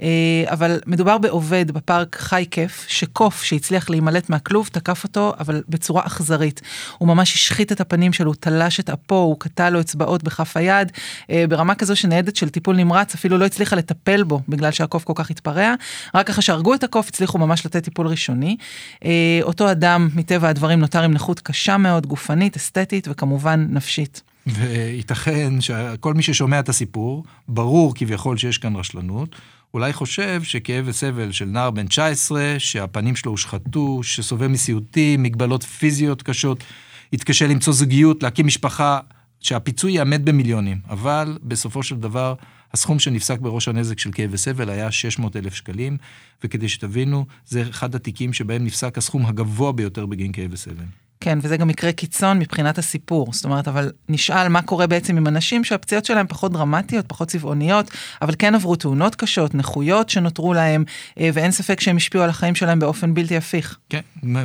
אה, 0.00 0.44
אבל 0.46 0.80
מדובר 0.86 1.18
בעובד 1.18 1.70
בפארק 1.70 2.16
חי 2.20 2.44
כיף, 2.50 2.84
שקוף 2.88 3.42
שהצליח 3.42 3.90
להימלט 3.90 4.30
מהכלוב, 4.30 4.68
תקף 4.72 5.04
אותו, 5.04 5.32
אבל 5.40 5.62
בצורה 5.68 6.06
אכזרית. 6.06 6.60
הוא 6.98 7.08
ממש 7.08 7.27
השחית 7.34 7.72
את 7.72 7.80
הפנים 7.80 8.12
שלו, 8.12 8.34
תלש 8.34 8.80
את 8.80 8.90
אפו, 8.90 9.14
הוא 9.14 9.36
קטע 9.38 9.70
לו 9.70 9.80
אצבעות 9.80 10.24
בכף 10.24 10.56
היד, 10.56 10.92
אה, 11.30 11.44
ברמה 11.48 11.74
כזו 11.74 11.96
שניידת 11.96 12.36
של 12.36 12.48
טיפול 12.48 12.76
נמרץ 12.76 13.14
אפילו 13.14 13.38
לא 13.38 13.44
הצליחה 13.44 13.76
לטפל 13.76 14.22
בו, 14.22 14.40
בגלל 14.48 14.70
שהקוף 14.70 15.04
כל 15.04 15.12
כך 15.16 15.30
התפרע. 15.30 15.74
רק 16.14 16.30
אחרי 16.30 16.42
שהרגו 16.42 16.74
את 16.74 16.84
הקוף 16.84 17.08
הצליחו 17.08 17.38
ממש 17.38 17.66
לתת 17.66 17.84
טיפול 17.84 18.06
ראשוני. 18.06 18.56
אה, 19.04 19.40
אותו 19.42 19.70
אדם, 19.70 20.08
מטבע 20.14 20.48
הדברים, 20.48 20.80
נותר 20.80 21.02
עם 21.02 21.12
נכות 21.12 21.40
קשה 21.40 21.76
מאוד, 21.76 22.06
גופנית, 22.06 22.56
אסתטית 22.56 23.08
וכמובן 23.10 23.66
נפשית. 23.70 24.22
וייתכן 24.46 25.60
שכל 25.60 26.14
מי 26.14 26.22
ששומע 26.22 26.60
את 26.60 26.68
הסיפור, 26.68 27.24
ברור 27.48 27.94
כביכול 27.94 28.36
שיש 28.36 28.58
כאן 28.58 28.76
רשלנות. 28.76 29.36
אולי 29.74 29.92
חושב 29.92 30.42
שכאב 30.42 30.84
וסבל 30.88 31.32
של 31.32 31.44
נער 31.44 31.70
בן 31.70 31.86
19, 31.86 32.54
שהפנים 32.58 33.16
שלו 33.16 33.30
הושחתו, 33.30 34.02
שסובל 34.02 34.46
מסיוטים, 34.46 35.22
מגבלות 35.22 35.62
פיזיות 35.62 36.22
קשות, 36.22 36.64
יתקשה 37.12 37.46
למצוא 37.46 37.72
זוגיות, 37.72 38.22
להקים 38.22 38.46
משפחה, 38.46 39.00
שהפיצוי 39.40 39.92
יעמד 39.92 40.24
במיליונים. 40.24 40.78
אבל 40.90 41.38
בסופו 41.42 41.82
של 41.82 41.96
דבר, 41.96 42.34
הסכום 42.74 42.98
שנפסק 42.98 43.38
בראש 43.38 43.68
הנזק 43.68 43.98
של 43.98 44.10
כאב 44.12 44.30
וסבל 44.32 44.70
היה 44.70 44.90
600 44.90 45.36
אלף 45.36 45.54
שקלים, 45.54 45.96
וכדי 46.44 46.68
שתבינו, 46.68 47.26
זה 47.46 47.62
אחד 47.70 47.94
התיקים 47.94 48.32
שבהם 48.32 48.64
נפסק 48.64 48.98
הסכום 48.98 49.26
הגבוה 49.26 49.72
ביותר 49.72 50.06
בגין 50.06 50.32
כאב 50.32 50.52
וסבל. 50.52 50.84
כן, 51.20 51.38
וזה 51.42 51.56
גם 51.56 51.68
מקרה 51.68 51.92
קיצון 51.92 52.38
מבחינת 52.38 52.78
הסיפור. 52.78 53.32
זאת 53.32 53.44
אומרת, 53.44 53.68
אבל 53.68 53.92
נשאל 54.08 54.48
מה 54.48 54.62
קורה 54.62 54.86
בעצם 54.86 55.16
עם 55.16 55.26
אנשים 55.26 55.64
שהפציעות 55.64 56.04
שלהם 56.04 56.26
פחות 56.26 56.52
דרמטיות, 56.52 57.06
פחות 57.08 57.28
צבעוניות, 57.28 57.90
אבל 58.22 58.34
כן 58.38 58.54
עברו 58.54 58.76
תאונות 58.76 59.14
קשות, 59.14 59.54
נכויות 59.54 60.08
שנותרו 60.10 60.54
להם, 60.54 60.84
אה, 61.20 61.30
ואין 61.32 61.50
ספק 61.50 61.80
שהם 61.80 61.96
השפיעו 61.96 62.24
על 62.24 62.30
החיים 62.30 62.54
שלהם 62.54 62.78
באופן 62.78 63.14
בלתי 63.14 63.36
הפיך. 63.36 63.78
כן, 63.88 64.00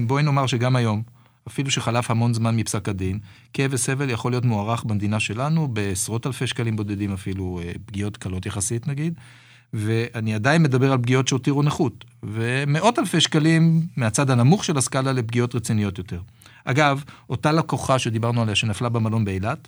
בואי 0.07 0.23
נאמר 0.23 0.47
שגם 0.47 0.75
היום, 0.75 1.01
אפילו 1.47 1.71
שחלף 1.71 2.11
המון 2.11 2.33
זמן 2.33 2.55
מפסק 2.55 2.89
הדין, 2.89 3.19
כאב 3.53 3.71
וסבל 3.73 4.09
יכול 4.09 4.31
להיות 4.31 4.45
מוערך 4.45 4.83
במדינה 4.83 5.19
שלנו 5.19 5.67
בעשרות 5.67 6.27
אלפי 6.27 6.47
שקלים 6.47 6.75
בודדים 6.75 7.13
אפילו, 7.13 7.61
אה, 7.63 7.71
פגיעות 7.85 8.17
קלות 8.17 8.45
יחסית 8.45 8.87
נגיד, 8.87 9.13
ואני 9.73 10.35
עדיין 10.35 10.63
מדבר 10.63 10.91
על 10.91 10.97
פגיעות 10.97 11.27
שהותירו 11.27 11.63
נכות, 11.63 12.05
ומאות 12.23 12.99
אלפי 12.99 13.21
שקלים 13.21 13.81
מהצד 13.97 14.29
הנמוך 14.29 14.63
של 14.63 14.77
הסקאלה 14.77 15.13
לפגיעות 15.13 15.55
רציניות 15.55 15.97
יותר. 15.97 16.21
אגב, 16.65 17.03
אותה 17.29 17.51
לקוחה 17.51 17.99
שדיברנו 17.99 18.41
עליה 18.41 18.55
שנפלה 18.55 18.89
במלון 18.89 19.25
באילת, 19.25 19.67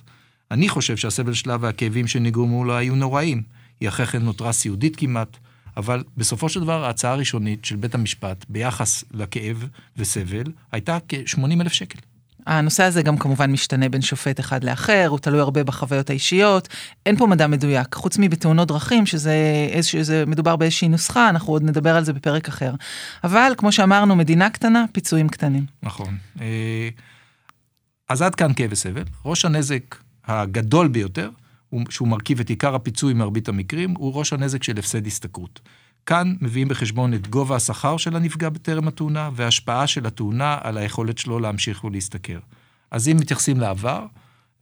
אני 0.50 0.68
חושב 0.68 0.96
שהסבל 0.96 1.34
שלה 1.34 1.56
והכאבים 1.60 2.06
שנגרמו 2.06 2.64
לה 2.64 2.76
היו 2.76 2.94
נוראים. 2.94 3.42
היא 3.80 3.88
אחרי 3.88 4.06
כן 4.06 4.22
נותרה 4.22 4.52
סיעודית 4.52 4.96
כמעט, 4.96 5.36
אבל 5.76 6.04
בסופו 6.16 6.48
של 6.48 6.60
דבר 6.60 6.84
ההצעה 6.84 7.12
הראשונית 7.12 7.64
של 7.64 7.76
בית 7.76 7.94
המשפט 7.94 8.44
ביחס 8.48 9.04
לכאב 9.12 9.68
וסבל 9.96 10.52
הייתה 10.72 10.98
כ-80 11.08 11.60
אלף 11.60 11.72
שקל. 11.72 11.98
הנושא 12.46 12.82
הזה 12.82 13.02
גם 13.02 13.18
כמובן 13.18 13.52
משתנה 13.52 13.88
בין 13.88 14.02
שופט 14.02 14.40
אחד 14.40 14.64
לאחר, 14.64 15.06
הוא 15.08 15.18
תלוי 15.18 15.40
הרבה 15.40 15.64
בחוויות 15.64 16.10
האישיות. 16.10 16.68
אין 17.06 17.16
פה 17.16 17.26
מדע 17.26 17.46
מדויק, 17.46 17.94
חוץ 17.94 18.18
מבתאונות 18.18 18.68
דרכים, 18.68 19.06
שזה 19.06 19.34
איזשה, 19.70 20.02
זה 20.02 20.24
מדובר 20.26 20.56
באיזושהי 20.56 20.88
נוסחה, 20.88 21.28
אנחנו 21.28 21.52
עוד 21.52 21.62
נדבר 21.62 21.96
על 21.96 22.04
זה 22.04 22.12
בפרק 22.12 22.48
אחר. 22.48 22.74
אבל 23.24 23.52
כמו 23.56 23.72
שאמרנו, 23.72 24.16
מדינה 24.16 24.50
קטנה, 24.50 24.84
פיצויים 24.92 25.28
קטנים. 25.28 25.66
נכון. 25.82 26.16
אה, 26.40 26.88
אז 28.08 28.22
עד 28.22 28.34
כאן 28.34 28.52
כאב 28.54 28.72
וסבל. 28.72 29.04
ראש 29.24 29.44
הנזק 29.44 29.96
הגדול 30.26 30.88
ביותר, 30.88 31.30
שהוא 31.90 32.08
מרכיב 32.08 32.40
את 32.40 32.50
עיקר 32.50 32.74
הפיצוי 32.74 33.14
מרבית 33.14 33.48
המקרים, 33.48 33.94
הוא 33.98 34.14
ראש 34.14 34.32
הנזק 34.32 34.62
של 34.62 34.78
הפסד 34.78 35.06
השתכרות. 35.06 35.60
כאן 36.06 36.34
מביאים 36.40 36.68
בחשבון 36.68 37.14
את 37.14 37.28
גובה 37.28 37.56
השכר 37.56 37.96
של 37.96 38.16
הנפגע 38.16 38.48
בטרם 38.48 38.88
התאונה 38.88 39.30
וההשפעה 39.34 39.86
של 39.86 40.06
התאונה 40.06 40.58
על 40.60 40.78
היכולת 40.78 41.18
שלו 41.18 41.38
להמשיך 41.38 41.84
ולהשתכר. 41.84 42.38
אז 42.90 43.08
אם 43.08 43.16
מתייחסים 43.20 43.60
לעבר, 43.60 44.06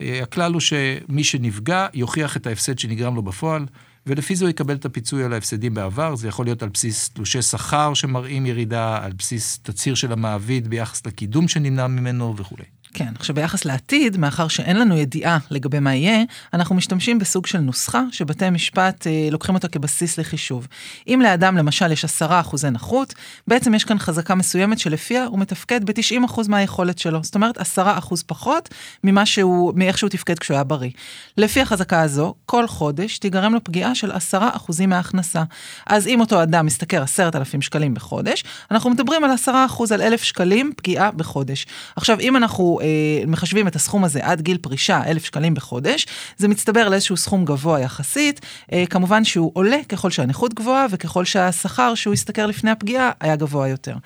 אה, 0.01 0.23
הכלל 0.23 0.53
הוא 0.53 0.61
שמי 0.61 1.25
שנפגע 1.25 1.87
יוכיח 1.95 2.37
את 2.37 2.47
ההפסד 2.47 2.79
שנגרם 2.79 3.15
לו 3.15 3.23
בפועל, 3.23 3.67
ולפי 4.07 4.37
זה 4.37 4.45
הוא 4.45 4.51
יקבל 4.51 4.75
את 4.75 4.85
הפיצוי 4.85 5.25
על 5.25 5.33
ההפסדים 5.33 5.75
בעבר. 5.75 6.17
זה 6.17 6.29
יכול 6.29 6.47
להיות 6.47 6.63
על 6.63 6.69
בסיס 6.69 7.09
תלושי 7.09 7.43
שכר 7.43 7.95
שמראים 7.95 8.47
ירידה, 8.47 9.05
על 9.05 9.13
בסיס 9.13 9.59
תצהיר 9.63 9.95
של 9.95 10.13
המעביד 10.13 10.69
ביחס 10.69 11.07
לקידום 11.07 11.49
שנמנע 11.49 11.87
ממנו 11.87 12.37
וכולי. 12.37 12.65
כן, 12.95 13.13
עכשיו 13.19 13.35
ביחס 13.35 13.65
לעתיד, 13.65 14.17
מאחר 14.17 14.49
שאין 14.49 14.77
לנו 14.77 14.97
ידיעה 14.97 15.39
לגבי 15.51 15.79
מה 15.79 15.95
יהיה, 15.95 16.23
אנחנו 16.55 16.75
משתמשים 16.75 17.19
בסוג 17.19 17.47
של 17.47 17.59
נוסחה 17.59 18.03
שבתי 18.13 18.51
משפט 18.51 19.07
אה, 19.07 19.29
לוקחים 19.31 19.55
אותה 19.55 19.69
כבסיס 19.69 20.19
לחישוב. 20.19 20.69
אם 21.09 21.21
לאדם 21.23 21.57
למשל 21.57 21.93
יש 21.93 22.05
עשרה 22.05 22.41
אחוזי 22.41 22.71
נכות, 22.71 23.15
בעצם 23.49 23.75
יש 23.75 23.85
כאן 23.85 23.99
חזקה 23.99 24.35
מסוימת 24.35 24.79
שלפיה 24.79 25.25
הוא 25.25 25.39
מתפקד 25.39 25.85
ב-90% 25.85 26.41
מהיכולת 26.49 26.99
שלו. 26.99 27.23
זאת 27.23 27.35
אומרת, 27.35 27.59
עשרה 27.59 27.99
אחוז 27.99 28.23
פחות 28.23 28.69
ממה 29.05 29.27
שהוא, 29.27 29.73
מאיך 29.77 29.99
שהוא 29.99 30.11
תפקד 30.11 30.39
כשהוא 30.39 30.55
היה 30.55 30.65
בריא. 30.65 30.91
לפי 31.37 31.61
החזקה 31.61 32.01
הזו, 32.01 32.35
כל 32.47 32.67
חודש 32.67 33.19
תיגרם 33.19 33.55
לו 33.55 33.65
פגיעה 33.65 33.95
של 33.95 34.13
עשרה 34.13 34.51
אחוזים 34.53 34.91
מההכנסה. 34.91 35.43
אז 35.87 36.07
אם 36.07 36.21
אותו 36.21 36.43
אדם 36.43 36.67
משתכר 36.67 37.03
עשרת 37.03 37.37
אלפים 37.37 37.63
שקלים 37.63 37.95
בחודש, 37.95 38.45
אנחנו 38.71 38.91
מדברים 38.91 39.25
על 39.25 39.31
עשרה 39.31 39.67
אחוז 39.67 39.93
על 39.93 40.03
אלף 40.03 40.23
שקלים 40.23 40.73
פגיעה 40.77 41.11
בחודש. 41.11 41.67
עכשיו, 41.97 42.21
אם 42.21 42.37
אנחנו 42.37 42.79
אה, 42.85 43.27
מחשבים 43.27 43.69
את 43.69 43.77
הסכום 43.77 44.05
הזה 44.05 44.21
עד 44.23 44.41
גיל 44.41 44.59
פרישה, 44.59 45.01
אלף 45.07 45.25
שקלים 45.25 45.55
בחודש, 45.55 46.07
זה 46.37 46.49
מצטבר 46.49 46.89
לאיזשהו 46.89 47.17
סכום 47.17 47.45
גבוה 47.45 47.81
יחסית. 47.81 48.41
אה, 48.73 48.85
כמובן 48.91 49.25
שהוא 49.25 49.51
עולה 49.55 49.79
ככל 49.89 50.11
שהנכות 50.11 50.55
גבוהה 50.55 50.87
וככל 50.91 51.25
שהשכר 51.25 51.95
שהוא 51.95 52.15
השתכר 52.15 52.47
לפני 52.47 52.71
הפגיעה 52.71 53.11
היה 53.21 53.37
גבוה 53.37 53.69
יותר. 53.69 53.97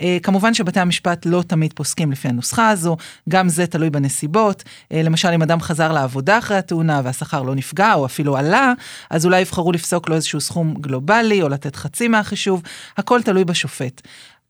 אה, 0.00 0.18
כמובן 0.22 0.54
שבתי 0.54 0.80
המשפט 0.80 1.26
לא 1.26 1.42
תמיד 1.46 1.72
פוסקים 1.72 2.12
לפי 2.12 2.28
הנוסחה 2.28 2.68
הזו, 2.68 2.96
גם 3.28 3.48
זה 3.48 3.66
תלוי 3.66 3.90
בנסיבות. 3.90 4.62
אה, 4.92 5.02
למשל, 5.02 5.28
אם 5.28 5.42
אדם 5.42 5.60
חזר 5.60 5.92
לעבודה 5.92 6.38
אחרי 6.38 6.56
התאונה 6.56 7.00
והשכר 7.04 7.42
לא 7.42 7.54
נפגע 7.54 7.94
או 7.94 8.06
אפילו 8.06 8.36
עלה, 8.36 8.72
אז 9.10 9.26
אולי 9.26 9.40
יבחרו 9.40 9.72
לפסוק 9.72 10.08
לו 10.08 10.14
איזשהו 10.14 10.40
סכום 10.40 10.74
גלובלי 10.80 11.42
או 11.42 11.48
לתת 11.48 11.76
חצי 11.76 12.08
מהחישוב, 12.08 12.62
הכל 12.96 13.22
תלוי 13.22 13.44
בשופט. 13.44 14.02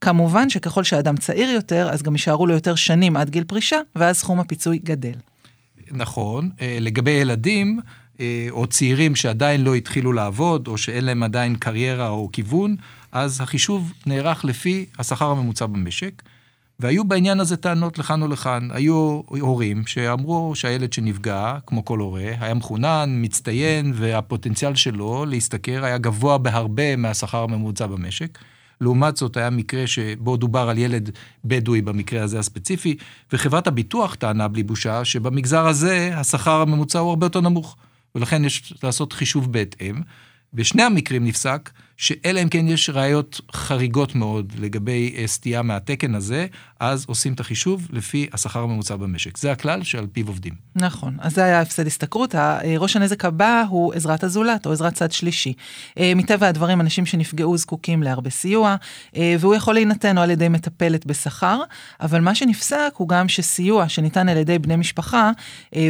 כמובן 0.03 0.51
שככל 0.51 0.85
שאדם 0.85 1.17
צעיר 1.17 1.51
יותר, 1.51 1.89
אז 1.91 2.03
גם 2.03 2.13
יישארו 2.13 2.47
לו 2.47 2.55
יותר 2.55 2.75
שנים 2.75 3.17
עד 3.17 3.31
גיל 3.31 3.45
פרישה, 3.45 3.77
ואז 3.97 4.19
סכום 4.19 4.41
הפיצוי 4.41 4.79
גדל. 4.79 5.15
נכון. 5.91 6.51
אה, 6.61 6.79
לגבי 6.81 7.11
ילדים, 7.11 7.81
אה, 8.21 8.47
או 8.51 8.67
צעירים 8.67 9.17
שעדיין 9.17 9.65
לא 9.65 9.75
התחילו 9.75 10.13
לעבוד, 10.13 10.69
או 10.69 10.79
שאין 10.79 11.05
להם 11.05 11.23
עדיין 11.23 11.57
קריירה 11.57 12.09
או 12.09 12.29
כיוון, 12.33 12.77
אז 13.13 13.41
החישוב 13.41 13.93
נערך 14.07 14.45
לפי 14.45 14.87
השכר 14.99 15.31
הממוצע 15.31 15.67
במשק. 15.67 16.23
והיו 16.81 17.05
בעניין 17.05 17.41
הזה 17.41 17.57
טענות 17.57 17.99
לכאן 17.99 18.23
ולכאן. 18.23 18.69
היו 18.71 19.21
הורים 19.29 19.87
שאמרו 19.87 20.55
שהילד 20.55 20.93
שנפגע, 20.93 21.59
כמו 21.67 21.85
כל 21.85 21.99
הורה, 21.99 22.31
היה 22.41 22.55
מחונן, 22.55 23.11
מצטיין, 23.23 23.93
והפוטנציאל 23.95 24.75
שלו 24.75 25.25
להשתכר 25.25 25.85
היה 25.85 25.99
גבוה 25.99 26.39
בהרבה 26.39 26.97
מהשכר 26.97 27.43
הממוצע 27.43 27.87
במשק. 27.87 28.39
לעומת 28.83 29.17
זאת, 29.17 29.37
היה 29.37 29.51
מקרה 29.51 29.87
שבו 29.87 30.37
דובר 30.37 30.69
על 30.69 30.79
ילד 30.79 31.11
בדואי 31.45 31.83
במקרה 31.83 32.23
הזה 32.23 32.39
הספציפי, 32.39 32.97
וחברת 33.33 33.67
הביטוח 33.67 34.15
טענה 34.15 34.49
בלי 34.49 34.62
בושה 34.62 35.05
שבמגזר 35.05 35.67
הזה 35.67 36.11
השכר 36.17 36.61
הממוצע 36.61 36.99
הוא 36.99 37.11
הרבה 37.11 37.27
יותר 37.27 37.41
נמוך, 37.41 37.77
ולכן 38.15 38.45
יש 38.45 38.75
לעשות 38.83 39.12
חישוב 39.12 39.53
בהתאם. 39.53 39.95
בשני 40.55 40.83
המקרים 40.83 41.25
נפסק 41.25 41.71
שאלא 42.03 42.43
אם 42.43 42.49
כן 42.49 42.69
יש 42.69 42.91
ראיות 42.91 43.41
חריגות 43.53 44.15
מאוד 44.15 44.53
לגבי 44.59 45.15
אה, 45.17 45.27
סטייה 45.27 45.63
מהתקן 45.63 46.15
הזה, 46.15 46.47
אז 46.81 47.05
עושים 47.09 47.33
את 47.33 47.41
החישוב 47.41 47.89
לפי 47.91 48.27
השכר 48.33 48.63
הממוצע 48.63 48.97
במשק. 48.97 49.39
זה 49.39 49.53
הכלל 49.53 49.83
שעל 49.83 50.07
פיו 50.13 50.27
עובדים. 50.27 50.53
נכון, 50.77 51.17
אז 51.21 51.35
זה 51.35 51.45
היה 51.45 51.61
הפסד 51.61 51.87
השתכרות. 51.87 52.35
ראש 52.79 52.97
הנזק 52.97 53.25
הבא 53.25 53.65
הוא 53.69 53.95
עזרת 53.95 54.25
הזולת 54.25 54.67
או 54.67 54.73
עזרת 54.73 54.95
צד 54.95 55.13
שלישי. 55.13 55.53
אה, 55.99 56.13
מטבע 56.17 56.49
הדברים, 56.49 56.81
אנשים 56.81 57.07
שנפגעו 57.07 57.57
זקוקים 57.57 58.03
להרבה 58.03 58.31
סיוע, 58.31 58.77
אה, 59.17 59.37
והוא 59.41 59.55
יכול 59.55 59.75
להינתן 59.75 60.19
או 60.19 60.23
על 60.23 60.31
ידי 60.31 60.49
מטפלת 60.49 61.07
בשכר, 61.07 61.61
אבל 62.01 62.21
מה 62.21 62.35
שנפסק 62.35 62.93
הוא 62.97 63.09
גם 63.09 63.29
שסיוע 63.29 63.89
שניתן 63.89 64.29
על 64.29 64.37
ידי 64.37 64.59
בני 64.59 64.77
משפחה 64.77 65.31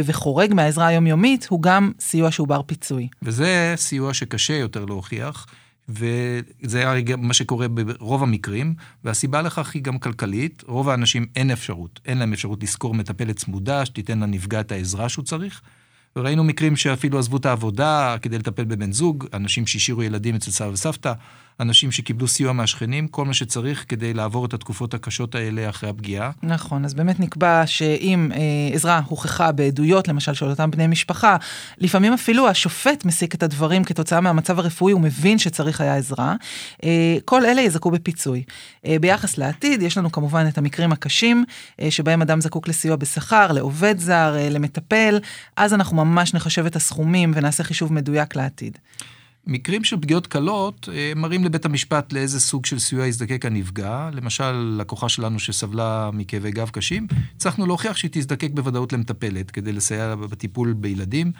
וחורג 0.05 0.53
מהעזרה 0.53 0.87
היומיומית, 0.87 1.47
הוא 1.49 1.61
גם 1.61 1.91
סיוע 1.99 2.31
שהוא 2.31 2.47
בר 2.47 2.61
פיצוי. 2.61 3.07
וזה 3.21 3.73
סיוע 3.77 4.13
שקשה 4.13 4.53
יותר 4.53 4.85
להוכיח. 4.85 5.45
וזה 5.89 6.89
הרי 6.89 7.03
מה 7.17 7.33
שקורה 7.33 7.67
ברוב 7.67 8.23
המקרים, 8.23 8.75
והסיבה 9.03 9.41
לכך 9.41 9.73
היא 9.73 9.83
גם 9.83 9.99
כלכלית. 9.99 10.63
רוב 10.67 10.89
האנשים 10.89 11.25
אין 11.35 11.51
אפשרות, 11.51 11.99
אין 12.05 12.17
להם 12.17 12.33
אפשרות 12.33 12.63
לשכור 12.63 12.93
מטפלת 12.93 13.35
צמודה 13.35 13.85
שתיתן 13.85 14.19
לנפגע 14.19 14.59
את 14.59 14.71
העזרה 14.71 15.09
שהוא 15.09 15.25
צריך. 15.25 15.61
וראינו 16.15 16.43
מקרים 16.43 16.75
שאפילו 16.75 17.19
עזבו 17.19 17.37
את 17.37 17.45
העבודה 17.45 18.15
כדי 18.21 18.37
לטפל 18.37 18.63
בבן 18.63 18.91
זוג, 18.91 19.25
אנשים 19.33 19.67
שהשאירו 19.67 20.03
ילדים 20.03 20.35
אצל 20.35 20.51
סבא 20.51 20.69
וסבתא, 20.69 21.13
אנשים 21.59 21.91
שקיבלו 21.91 22.27
סיוע 22.27 22.53
מהשכנים, 22.53 23.07
כל 23.07 23.25
מה 23.25 23.33
שצריך 23.33 23.85
כדי 23.89 24.13
לעבור 24.13 24.45
את 24.45 24.53
התקופות 24.53 24.93
הקשות 24.93 25.35
האלה 25.35 25.69
אחרי 25.69 25.89
הפגיעה. 25.89 26.31
נכון, 26.43 26.85
אז 26.85 26.93
באמת 26.93 27.19
נקבע 27.19 27.63
שאם 27.65 28.31
אה, 28.31 28.39
עזרה 28.73 29.01
הוכחה 29.05 29.51
בעדויות, 29.51 30.07
למשל 30.07 30.33
של 30.33 30.45
אותם 30.45 30.71
בני 30.71 30.87
משפחה, 30.87 31.37
לפעמים 31.77 32.13
אפילו 32.13 32.47
השופט 32.47 33.05
מסיק 33.05 33.35
את 33.35 33.43
הדברים 33.43 33.83
כתוצאה 33.83 34.21
מהמצב 34.21 34.59
הרפואי, 34.59 34.93
הוא 34.93 35.01
מבין 35.01 35.37
שצריך 35.37 35.81
היה 35.81 35.95
עזרה. 35.95 36.35
אה, 36.83 37.17
כל 37.25 37.45
אלה 37.45 37.61
יזכו 37.61 37.91
בפיצוי. 37.91 38.43
אה, 38.85 38.99
ביחס 39.01 39.37
לעתיד, 39.37 39.81
יש 39.81 39.97
לנו 39.97 40.11
כמובן 40.11 40.45
את 40.47 40.57
המקרים 40.57 40.91
הקשים, 40.91 41.45
אה, 41.81 41.91
שבהם 41.91 42.21
אדם 42.21 42.41
זקוק 42.41 42.67
לסיוע 42.67 42.95
בשכר, 42.95 43.51
לעובד 43.51 43.95
זר, 43.97 44.35
אה, 44.37 44.49
למטפל, 44.49 45.19
אז 45.55 45.73
אנחנו 45.73 46.05
ממש 46.05 46.33
נחשב 46.33 46.65
את 46.65 46.75
הסכומים 46.75 47.31
ונעשה 47.35 47.63
חישוב 47.63 47.93
מדויק 47.93 48.35
לעתיד. 48.35 48.77
מקרים 49.47 49.83
של 49.83 49.97
פגיעות 50.01 50.27
קלות 50.27 50.89
אה, 50.93 51.13
מראים 51.15 51.43
לבית 51.43 51.65
המשפט 51.65 52.13
לאיזה 52.13 52.39
סוג 52.39 52.65
של 52.65 52.79
סיוע 52.79 53.07
יזדקק 53.07 53.45
הנפגע. 53.45 54.09
למשל, 54.13 54.51
לקוחה 54.79 55.09
שלנו 55.09 55.39
שסבלה 55.39 56.09
מכאבי 56.13 56.51
גב 56.51 56.69
קשים, 56.69 57.07
הצלחנו 57.35 57.65
להוכיח 57.65 57.97
שהיא 57.97 58.11
תזדקק 58.13 58.49
בוודאות 58.53 58.93
למטפלת 58.93 59.51
כדי 59.51 59.73
לסייע 59.73 60.15
בטיפול 60.15 60.73
בילדים. 60.73 61.31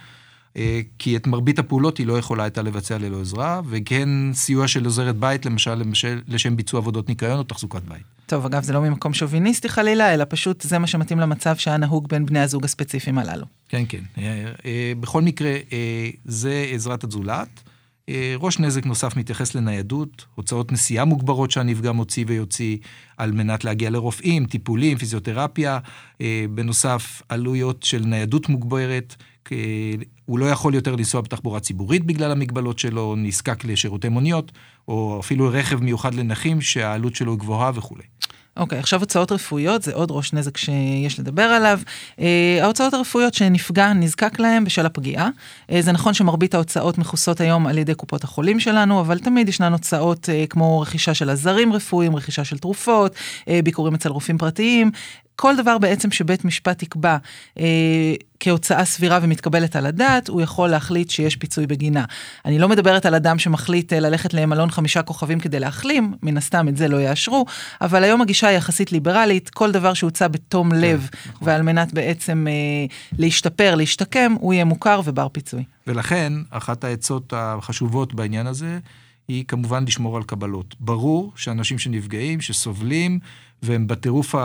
אה, 0.57 0.81
כי 1.00 1.17
את 1.17 1.27
מרבית 1.27 1.60
הפעולות 1.60 1.98
היא 1.98 2.07
לא 2.07 2.17
יכולה 2.17 2.43
הייתה 2.43 2.62
לבצע 2.62 2.98
ללא 2.98 3.22
עזרה, 3.22 3.62
וכן 3.69 4.10
סיוע 4.33 4.67
של 4.67 4.86
עוזרת 4.86 5.15
בית, 5.15 5.45
למשל, 5.45 5.75
למשל 5.75 6.22
לשם 6.27 6.55
ביצוע 6.55 6.79
עבודות 6.79 7.10
ניקיון 7.10 7.38
או 7.38 7.43
תחזוקת 7.43 7.81
בית. 7.88 8.03
טוב, 8.25 8.45
אגב, 8.45 8.63
זה 8.63 8.74
לא 8.74 8.81
ממקום 8.81 9.13
שוביניסטי 9.13 9.69
חלילה, 9.69 10.13
אלא 10.13 10.25
פשוט 10.29 10.62
זה 10.62 10.79
מה 10.79 10.88
שמתאים 10.88 11.19
למצב 11.19 11.55
שהיה 11.55 11.77
נהוג 11.77 12.07
בין 12.07 12.25
בני 12.25 12.39
הזוג 12.39 12.65
הספציפיים 12.65 13.17
הללו. 13.17 13.45
כן, 13.69 13.83
כן. 13.89 14.01
אה, 14.17 14.93
בכל 15.00 15.22
מקרה, 15.22 15.53
זה 16.25 16.65
עזרת 16.72 17.03
הזולת. 17.03 17.63
אה, 18.10 18.36
ראש 18.38 18.60
נזק 18.60 18.86
נוסף 18.86 19.17
מתייחס 19.17 19.55
לניידות, 19.55 20.25
הוצאות 20.36 20.72
נסיעה 20.72 21.05
מוגברות 21.05 21.51
שהנפגע 21.51 21.91
מוציא 21.91 22.25
ויוציא 22.27 22.77
על 23.17 23.31
מנת 23.31 23.63
להגיע 23.63 23.89
לרופאים, 23.89 24.45
טיפולים, 24.45 24.98
פיזיותרפיה. 24.98 25.79
אה, 26.22 26.45
בנוסף, 26.50 27.22
עלויות 27.29 27.83
של 27.83 28.00
ניידות 28.05 28.50
מוגברת. 28.50 29.15
הוא 30.25 30.39
לא 30.39 30.45
יכול 30.45 30.75
יותר 30.75 30.95
לנסוע 30.95 31.22
בתחבורה 31.22 31.60
ציבורית 31.60 32.05
בגלל 32.05 32.31
המגבלות 32.31 32.79
שלו, 32.79 33.15
נזקק 33.15 33.65
לשירותי 33.65 34.10
מוניות, 34.10 34.51
או 34.88 35.19
אפילו 35.19 35.50
רכב 35.51 35.83
מיוחד 35.83 36.13
לנכים 36.13 36.62
שהעלות 36.62 37.15
שלו 37.15 37.38
גבוהה 37.38 37.72
וכולי. 37.75 38.03
אוקיי, 38.57 38.77
okay, 38.77 38.81
עכשיו 38.81 39.00
הוצאות 39.00 39.31
רפואיות, 39.31 39.83
זה 39.83 39.93
עוד 39.93 40.12
ראש 40.12 40.33
נזק 40.33 40.57
שיש 40.57 41.19
לדבר 41.19 41.43
עליו. 41.43 41.79
Uh, 42.15 42.22
ההוצאות 42.62 42.93
הרפואיות 42.93 43.33
שנפגע 43.33 43.93
נזקק 43.93 44.39
להם 44.39 44.63
בשל 44.63 44.86
הפגיעה. 44.86 45.29
Uh, 45.72 45.74
זה 45.79 45.91
נכון 45.91 46.13
שמרבית 46.13 46.53
ההוצאות 46.53 46.98
מכוסות 46.98 47.41
היום 47.41 47.67
על 47.67 47.77
ידי 47.77 47.95
קופות 47.95 48.24
החולים 48.24 48.60
שלנו, 48.60 49.01
אבל 49.01 49.19
תמיד 49.19 49.50
ישנן 49.50 49.72
הוצאות 49.72 50.29
uh, 50.29 50.48
כמו 50.50 50.81
רכישה 50.81 51.13
של 51.13 51.29
עזרים 51.29 51.74
רפואיים, 51.74 52.15
רכישה 52.15 52.43
של 52.43 52.57
תרופות, 52.57 53.15
uh, 53.15 53.48
ביקורים 53.63 53.95
אצל 53.95 54.10
רופאים 54.10 54.38
פרטיים. 54.38 54.91
כל 55.35 55.55
דבר 55.55 55.77
בעצם 55.77 56.11
שבית 56.11 56.45
משפט 56.45 56.83
יקבע 56.83 57.17
אה, 57.59 57.65
כהוצאה 58.39 58.85
סבירה 58.85 59.19
ומתקבלת 59.21 59.75
על 59.75 59.85
הדעת, 59.85 60.27
הוא 60.27 60.41
יכול 60.41 60.69
להחליט 60.69 61.09
שיש 61.09 61.35
פיצוי 61.35 61.67
בגינה. 61.67 62.05
אני 62.45 62.59
לא 62.59 62.69
מדברת 62.69 63.05
על 63.05 63.15
אדם 63.15 63.39
שמחליט 63.39 63.93
אה, 63.93 63.99
ללכת 63.99 64.33
למלון 64.33 64.71
חמישה 64.71 65.01
כוכבים 65.01 65.39
כדי 65.39 65.59
להחלים, 65.59 66.13
מן 66.23 66.37
הסתם 66.37 66.67
את 66.67 66.77
זה 66.77 66.87
לא 66.87 67.01
יאשרו, 67.01 67.45
אבל 67.81 68.03
היום 68.03 68.21
הגישה 68.21 68.47
היא 68.47 68.57
יחסית 68.57 68.91
ליברלית, 68.91 69.49
כל 69.49 69.72
דבר 69.72 69.93
שהוצא 69.93 70.27
בתום 70.27 70.72
כן, 70.72 70.81
לב, 70.81 71.09
נכון. 71.25 71.48
ועל 71.48 71.61
מנת 71.61 71.93
בעצם 71.93 72.48
אה, 72.50 72.53
להשתפר, 73.17 73.75
להשתקם, 73.75 74.35
הוא 74.39 74.53
יהיה 74.53 74.65
מוכר 74.65 75.01
ובר 75.05 75.27
פיצוי. 75.31 75.63
ולכן, 75.87 76.33
אחת 76.50 76.83
העצות 76.83 77.33
החשובות 77.35 78.13
בעניין 78.13 78.48
הזה, 78.48 78.79
היא 79.27 79.46
כמובן 79.48 79.86
לשמור 79.88 80.18
על 80.18 80.24
קבלות. 80.24 80.75
ברור 80.79 81.33
שאנשים 81.36 81.79
שנפגעים, 81.79 82.42
שסובלים, 82.42 83.20
והם 83.64 83.88
בטירוף 83.88 84.36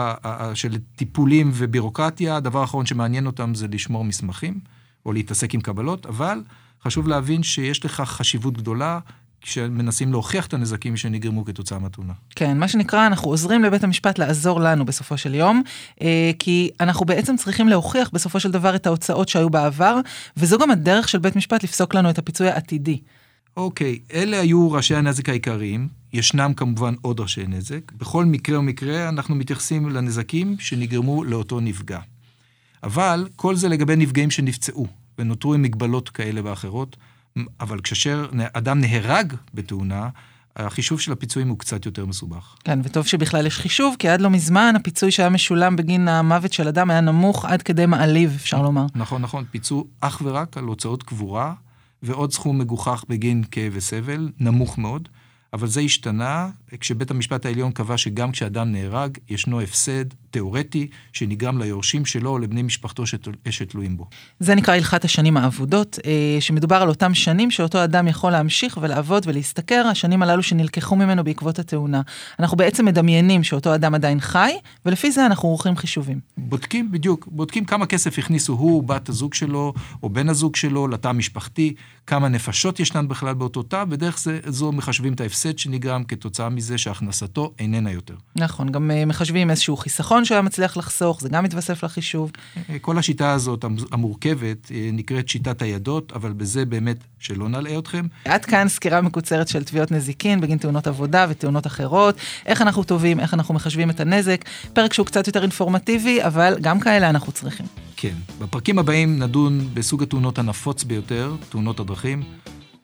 של 0.53 0.77
טיפולים 0.95 1.51
ובירוקרטיה, 1.53 2.35
הדבר 2.35 2.61
האחרון 2.61 2.85
שמעניין 2.85 3.25
אותם 3.25 3.55
זה 3.55 3.67
לשמור 3.67 4.03
מסמכים, 4.03 4.59
או 5.05 5.13
להתעסק 5.13 5.53
עם 5.53 5.61
קבלות, 5.61 6.05
אבל 6.05 6.41
חשוב 6.83 7.07
להבין 7.07 7.43
שיש 7.43 7.85
לכך 7.85 8.09
חשיבות 8.09 8.57
גדולה. 8.57 8.99
כשמנסים 9.41 10.11
להוכיח 10.11 10.47
את 10.47 10.53
הנזקים 10.53 10.97
שנגרמו 10.97 11.45
כתוצאה 11.45 11.79
מהתאונה. 11.79 12.13
כן, 12.35 12.57
מה 12.57 12.67
שנקרא, 12.67 13.07
אנחנו 13.07 13.29
עוזרים 13.29 13.63
לבית 13.63 13.83
המשפט 13.83 14.19
לעזור 14.19 14.59
לנו 14.59 14.85
בסופו 14.85 15.17
של 15.17 15.35
יום, 15.35 15.63
אה, 16.01 16.31
כי 16.39 16.69
אנחנו 16.79 17.05
בעצם 17.05 17.35
צריכים 17.35 17.69
להוכיח 17.69 18.09
בסופו 18.13 18.39
של 18.39 18.51
דבר 18.51 18.75
את 18.75 18.87
ההוצאות 18.87 19.29
שהיו 19.29 19.49
בעבר, 19.49 19.99
וזו 20.37 20.57
גם 20.57 20.71
הדרך 20.71 21.09
של 21.09 21.19
בית 21.19 21.35
משפט 21.35 21.63
לפסוק 21.63 21.95
לנו 21.95 22.09
את 22.09 22.17
הפיצוי 22.17 22.49
העתידי. 22.49 22.99
אוקיי, 23.57 23.99
אלה 24.13 24.39
היו 24.39 24.71
ראשי 24.71 24.95
הנזק 24.95 25.29
העיקריים, 25.29 25.87
ישנם 26.13 26.53
כמובן 26.55 26.93
עוד 27.01 27.19
ראשי 27.19 27.47
נזק. 27.47 27.91
בכל 27.91 28.25
מקרה 28.25 28.59
ומקרה 28.59 29.09
אנחנו 29.09 29.35
מתייחסים 29.35 29.89
לנזקים 29.89 30.55
שנגרמו 30.59 31.23
לאותו 31.23 31.59
נפגע. 31.59 31.99
אבל 32.83 33.27
כל 33.35 33.55
זה 33.55 33.69
לגבי 33.69 33.95
נפגעים 33.95 34.31
שנפצעו 34.31 34.87
ונותרו 35.17 35.53
עם 35.53 35.61
מגבלות 35.61 36.09
כאלה 36.09 36.41
ואחרות, 36.43 36.97
אבל 37.59 37.79
כאשר 37.83 38.29
אדם 38.53 38.81
נהרג 38.81 39.33
בתאונה, 39.53 40.09
החישוב 40.55 40.99
של 40.99 41.11
הפיצויים 41.11 41.49
הוא 41.49 41.59
קצת 41.59 41.85
יותר 41.85 42.05
מסובך. 42.05 42.55
כן, 42.63 42.79
וטוב 42.83 43.07
שבכלל 43.07 43.45
יש 43.45 43.57
חישוב, 43.57 43.95
כי 43.99 44.09
עד 44.09 44.21
לא 44.21 44.29
מזמן 44.29 44.73
הפיצוי 44.75 45.11
שהיה 45.11 45.29
משולם 45.29 45.75
בגין 45.75 46.07
המוות 46.07 46.53
של 46.53 46.67
אדם 46.67 46.89
היה 46.89 47.01
נמוך 47.01 47.45
עד 47.45 47.61
כדי 47.61 47.85
מעליב, 47.85 48.33
אפשר 48.35 48.61
לומר. 48.61 48.85
נכון, 48.95 49.21
נכון, 49.21 49.43
פיצו 49.51 49.85
אך 50.01 50.21
ורק 50.25 50.57
על 50.57 50.63
הוצאות 50.63 51.03
קבורה. 51.03 51.53
ועוד 52.03 52.31
סכום 52.31 52.57
מגוחך 52.59 53.03
בגין 53.09 53.43
כאב 53.51 53.73
וסבל, 53.75 54.31
נמוך 54.39 54.77
מאוד. 54.77 55.09
אבל 55.53 55.67
זה 55.67 55.81
השתנה 55.81 56.49
כשבית 56.79 57.11
המשפט 57.11 57.45
העליון 57.45 57.71
קבע 57.71 57.97
שגם 57.97 58.31
כשאדם 58.31 58.71
נהרג, 58.71 59.17
ישנו 59.29 59.61
הפסד 59.61 60.05
תיאורטי 60.31 60.87
שנגרם 61.13 61.57
ליורשים 61.57 62.05
שלו 62.05 62.29
או 62.29 62.39
לבני 62.39 62.61
משפחתו 62.61 63.03
שתלויים 63.49 63.97
בו. 63.97 64.07
זה 64.39 64.55
נקרא 64.55 64.75
הלכת 64.75 65.05
השנים 65.05 65.37
האבודות, 65.37 65.99
אה, 66.05 66.41
שמדובר 66.41 66.75
על 66.75 66.89
אותם 66.89 67.13
שנים 67.13 67.51
שאותו 67.51 67.83
אדם 67.83 68.07
יכול 68.07 68.31
להמשיך 68.31 68.79
ולעבוד 68.81 69.23
ולהשתכר, 69.27 69.87
השנים 69.91 70.23
הללו 70.23 70.43
שנלקחו 70.43 70.95
ממנו 70.95 71.23
בעקבות 71.23 71.59
התאונה. 71.59 72.01
אנחנו 72.39 72.57
בעצם 72.57 72.85
מדמיינים 72.85 73.43
שאותו 73.43 73.75
אדם 73.75 73.95
עדיין 73.95 74.19
חי, 74.19 74.51
ולפי 74.85 75.11
זה 75.11 75.25
אנחנו 75.25 75.49
עורכים 75.49 75.75
חישובים. 75.75 76.19
בודקים, 76.37 76.91
בדיוק, 76.91 77.27
בודקים 77.31 77.65
כמה 77.65 77.85
כסף 77.85 78.19
הכניסו 78.19 78.53
הוא, 78.53 78.83
בת 78.83 79.09
הזוג 79.09 79.33
שלו, 79.33 79.73
או 80.03 80.09
בן 80.09 80.29
הזוג 80.29 80.55
שלו, 80.55 80.87
לתא 80.87 81.07
המשפחתי, 81.07 81.73
כמה 82.07 82.29
נפשות 82.29 82.79
ישנן 82.79 83.07
בכלל 83.07 83.33
באותו 83.33 83.63
תא, 83.63 83.83
ודרך 83.89 84.19
זה, 84.19 84.39
זו 84.45 84.71
מחשבים 84.71 85.13
את 85.13 85.21
ההפסד 85.21 85.57
שנגרם 85.57 86.03
כתוצאה 86.03 86.49
מזה 86.59 86.77
שהכנסתו 86.77 87.53
איננה 87.59 87.91
יותר. 87.91 88.15
נכון, 88.35 88.71
גם 88.71 88.91
uh, 88.91 89.05
מחשבים 89.05 89.49
איזשהו 89.49 89.77
חיסכון 89.77 90.25
שהוא 90.25 90.35
היה 90.35 90.41
מצליח 90.41 90.77
לחסוך, 90.77 91.21
זה 91.21 91.29
גם 91.29 91.43
מתווסף 91.43 91.83
לחישוב. 91.83 92.31
Uh, 92.31 92.59
כל 92.81 92.97
השיטה 92.97 93.31
הזאת 93.31 93.65
המורכבת 93.91 94.71
נקראת 94.93 95.29
שיטת 95.29 95.61
הידות, 95.61 96.11
אבל 96.15 96.33
בזה 96.33 96.65
באמת 96.65 96.97
שלא 97.19 97.49
נלאה 97.49 97.79
אתכם. 97.79 98.05
עד 98.25 98.45
כאן 98.45 98.67
סקירה 98.67 99.01
מקוצרת 99.01 99.47
של 99.47 99.63
תביעות 99.63 99.91
נזיקין 99.91 100.41
בגין 100.41 100.57
תאונות 100.57 100.87
עבודה 100.87 101.25
ותאונות 101.29 101.67
אחרות, 101.67 102.15
איך 102.45 102.61
אנחנו 102.61 102.83
טובים, 102.83 103.19
איך 103.19 103.33
אנחנו 103.33 103.53
מחשבים 103.53 103.89
את 103.89 103.99
הנזק, 103.99 104.45
פרק 104.73 104.93
שהוא 104.93 105.05
קצת 105.05 105.27
יותר 105.27 105.41
אינפורמטיבי, 105.41 106.23
אבל 106.23 106.57
גם 106.61 106.79
כאלה 106.79 107.09
אנחנו 107.09 107.31
צריכים. 107.31 107.65
כן, 107.95 108.15
בפרקים 108.39 108.79
הבאים 108.79 109.19
נדון 109.19 109.69
בסוג 109.73 110.03
התאונות 110.03 110.39
הנפוץ 110.39 110.83
ביותר, 110.83 111.35
תאונות 111.49 111.79
הדרכים. 111.79 112.23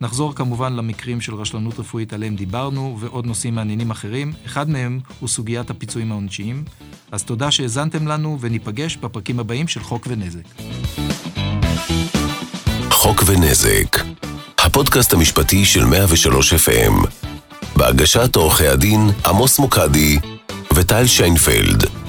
נחזור 0.01 0.35
כמובן 0.35 0.73
למקרים 0.73 1.21
של 1.21 1.35
רשלנות 1.35 1.79
רפואית 1.79 2.13
עליהם 2.13 2.35
דיברנו, 2.35 2.97
ועוד 2.99 3.25
נושאים 3.25 3.55
מעניינים 3.55 3.91
אחרים. 3.91 4.33
אחד 4.45 4.69
מהם 4.69 4.99
הוא 5.19 5.29
סוגיית 5.29 5.69
הפיצויים 5.69 6.11
העונשיים. 6.11 6.63
אז 7.11 7.23
תודה 7.23 7.51
שהאזנתם 7.51 8.07
לנו, 8.07 8.37
וניפגש 8.41 8.97
בפרקים 8.97 9.39
הבאים 9.39 9.67
של 9.67 9.83
חוק 9.83 10.07
ונזק. 10.09 10.45
חוק 12.89 13.23
ונזק, 13.25 13.97
הפודקאסט 14.57 15.13
המשפטי 15.13 15.65
של 15.65 15.85
103 15.85 16.53
FM, 16.53 17.07
בהגשת 17.75 18.35
עורכי 18.35 18.67
הדין 18.67 19.09
עמוס 19.25 19.59
מוקדי 19.59 20.19
וטל 20.73 21.07
שיינפלד. 21.07 22.04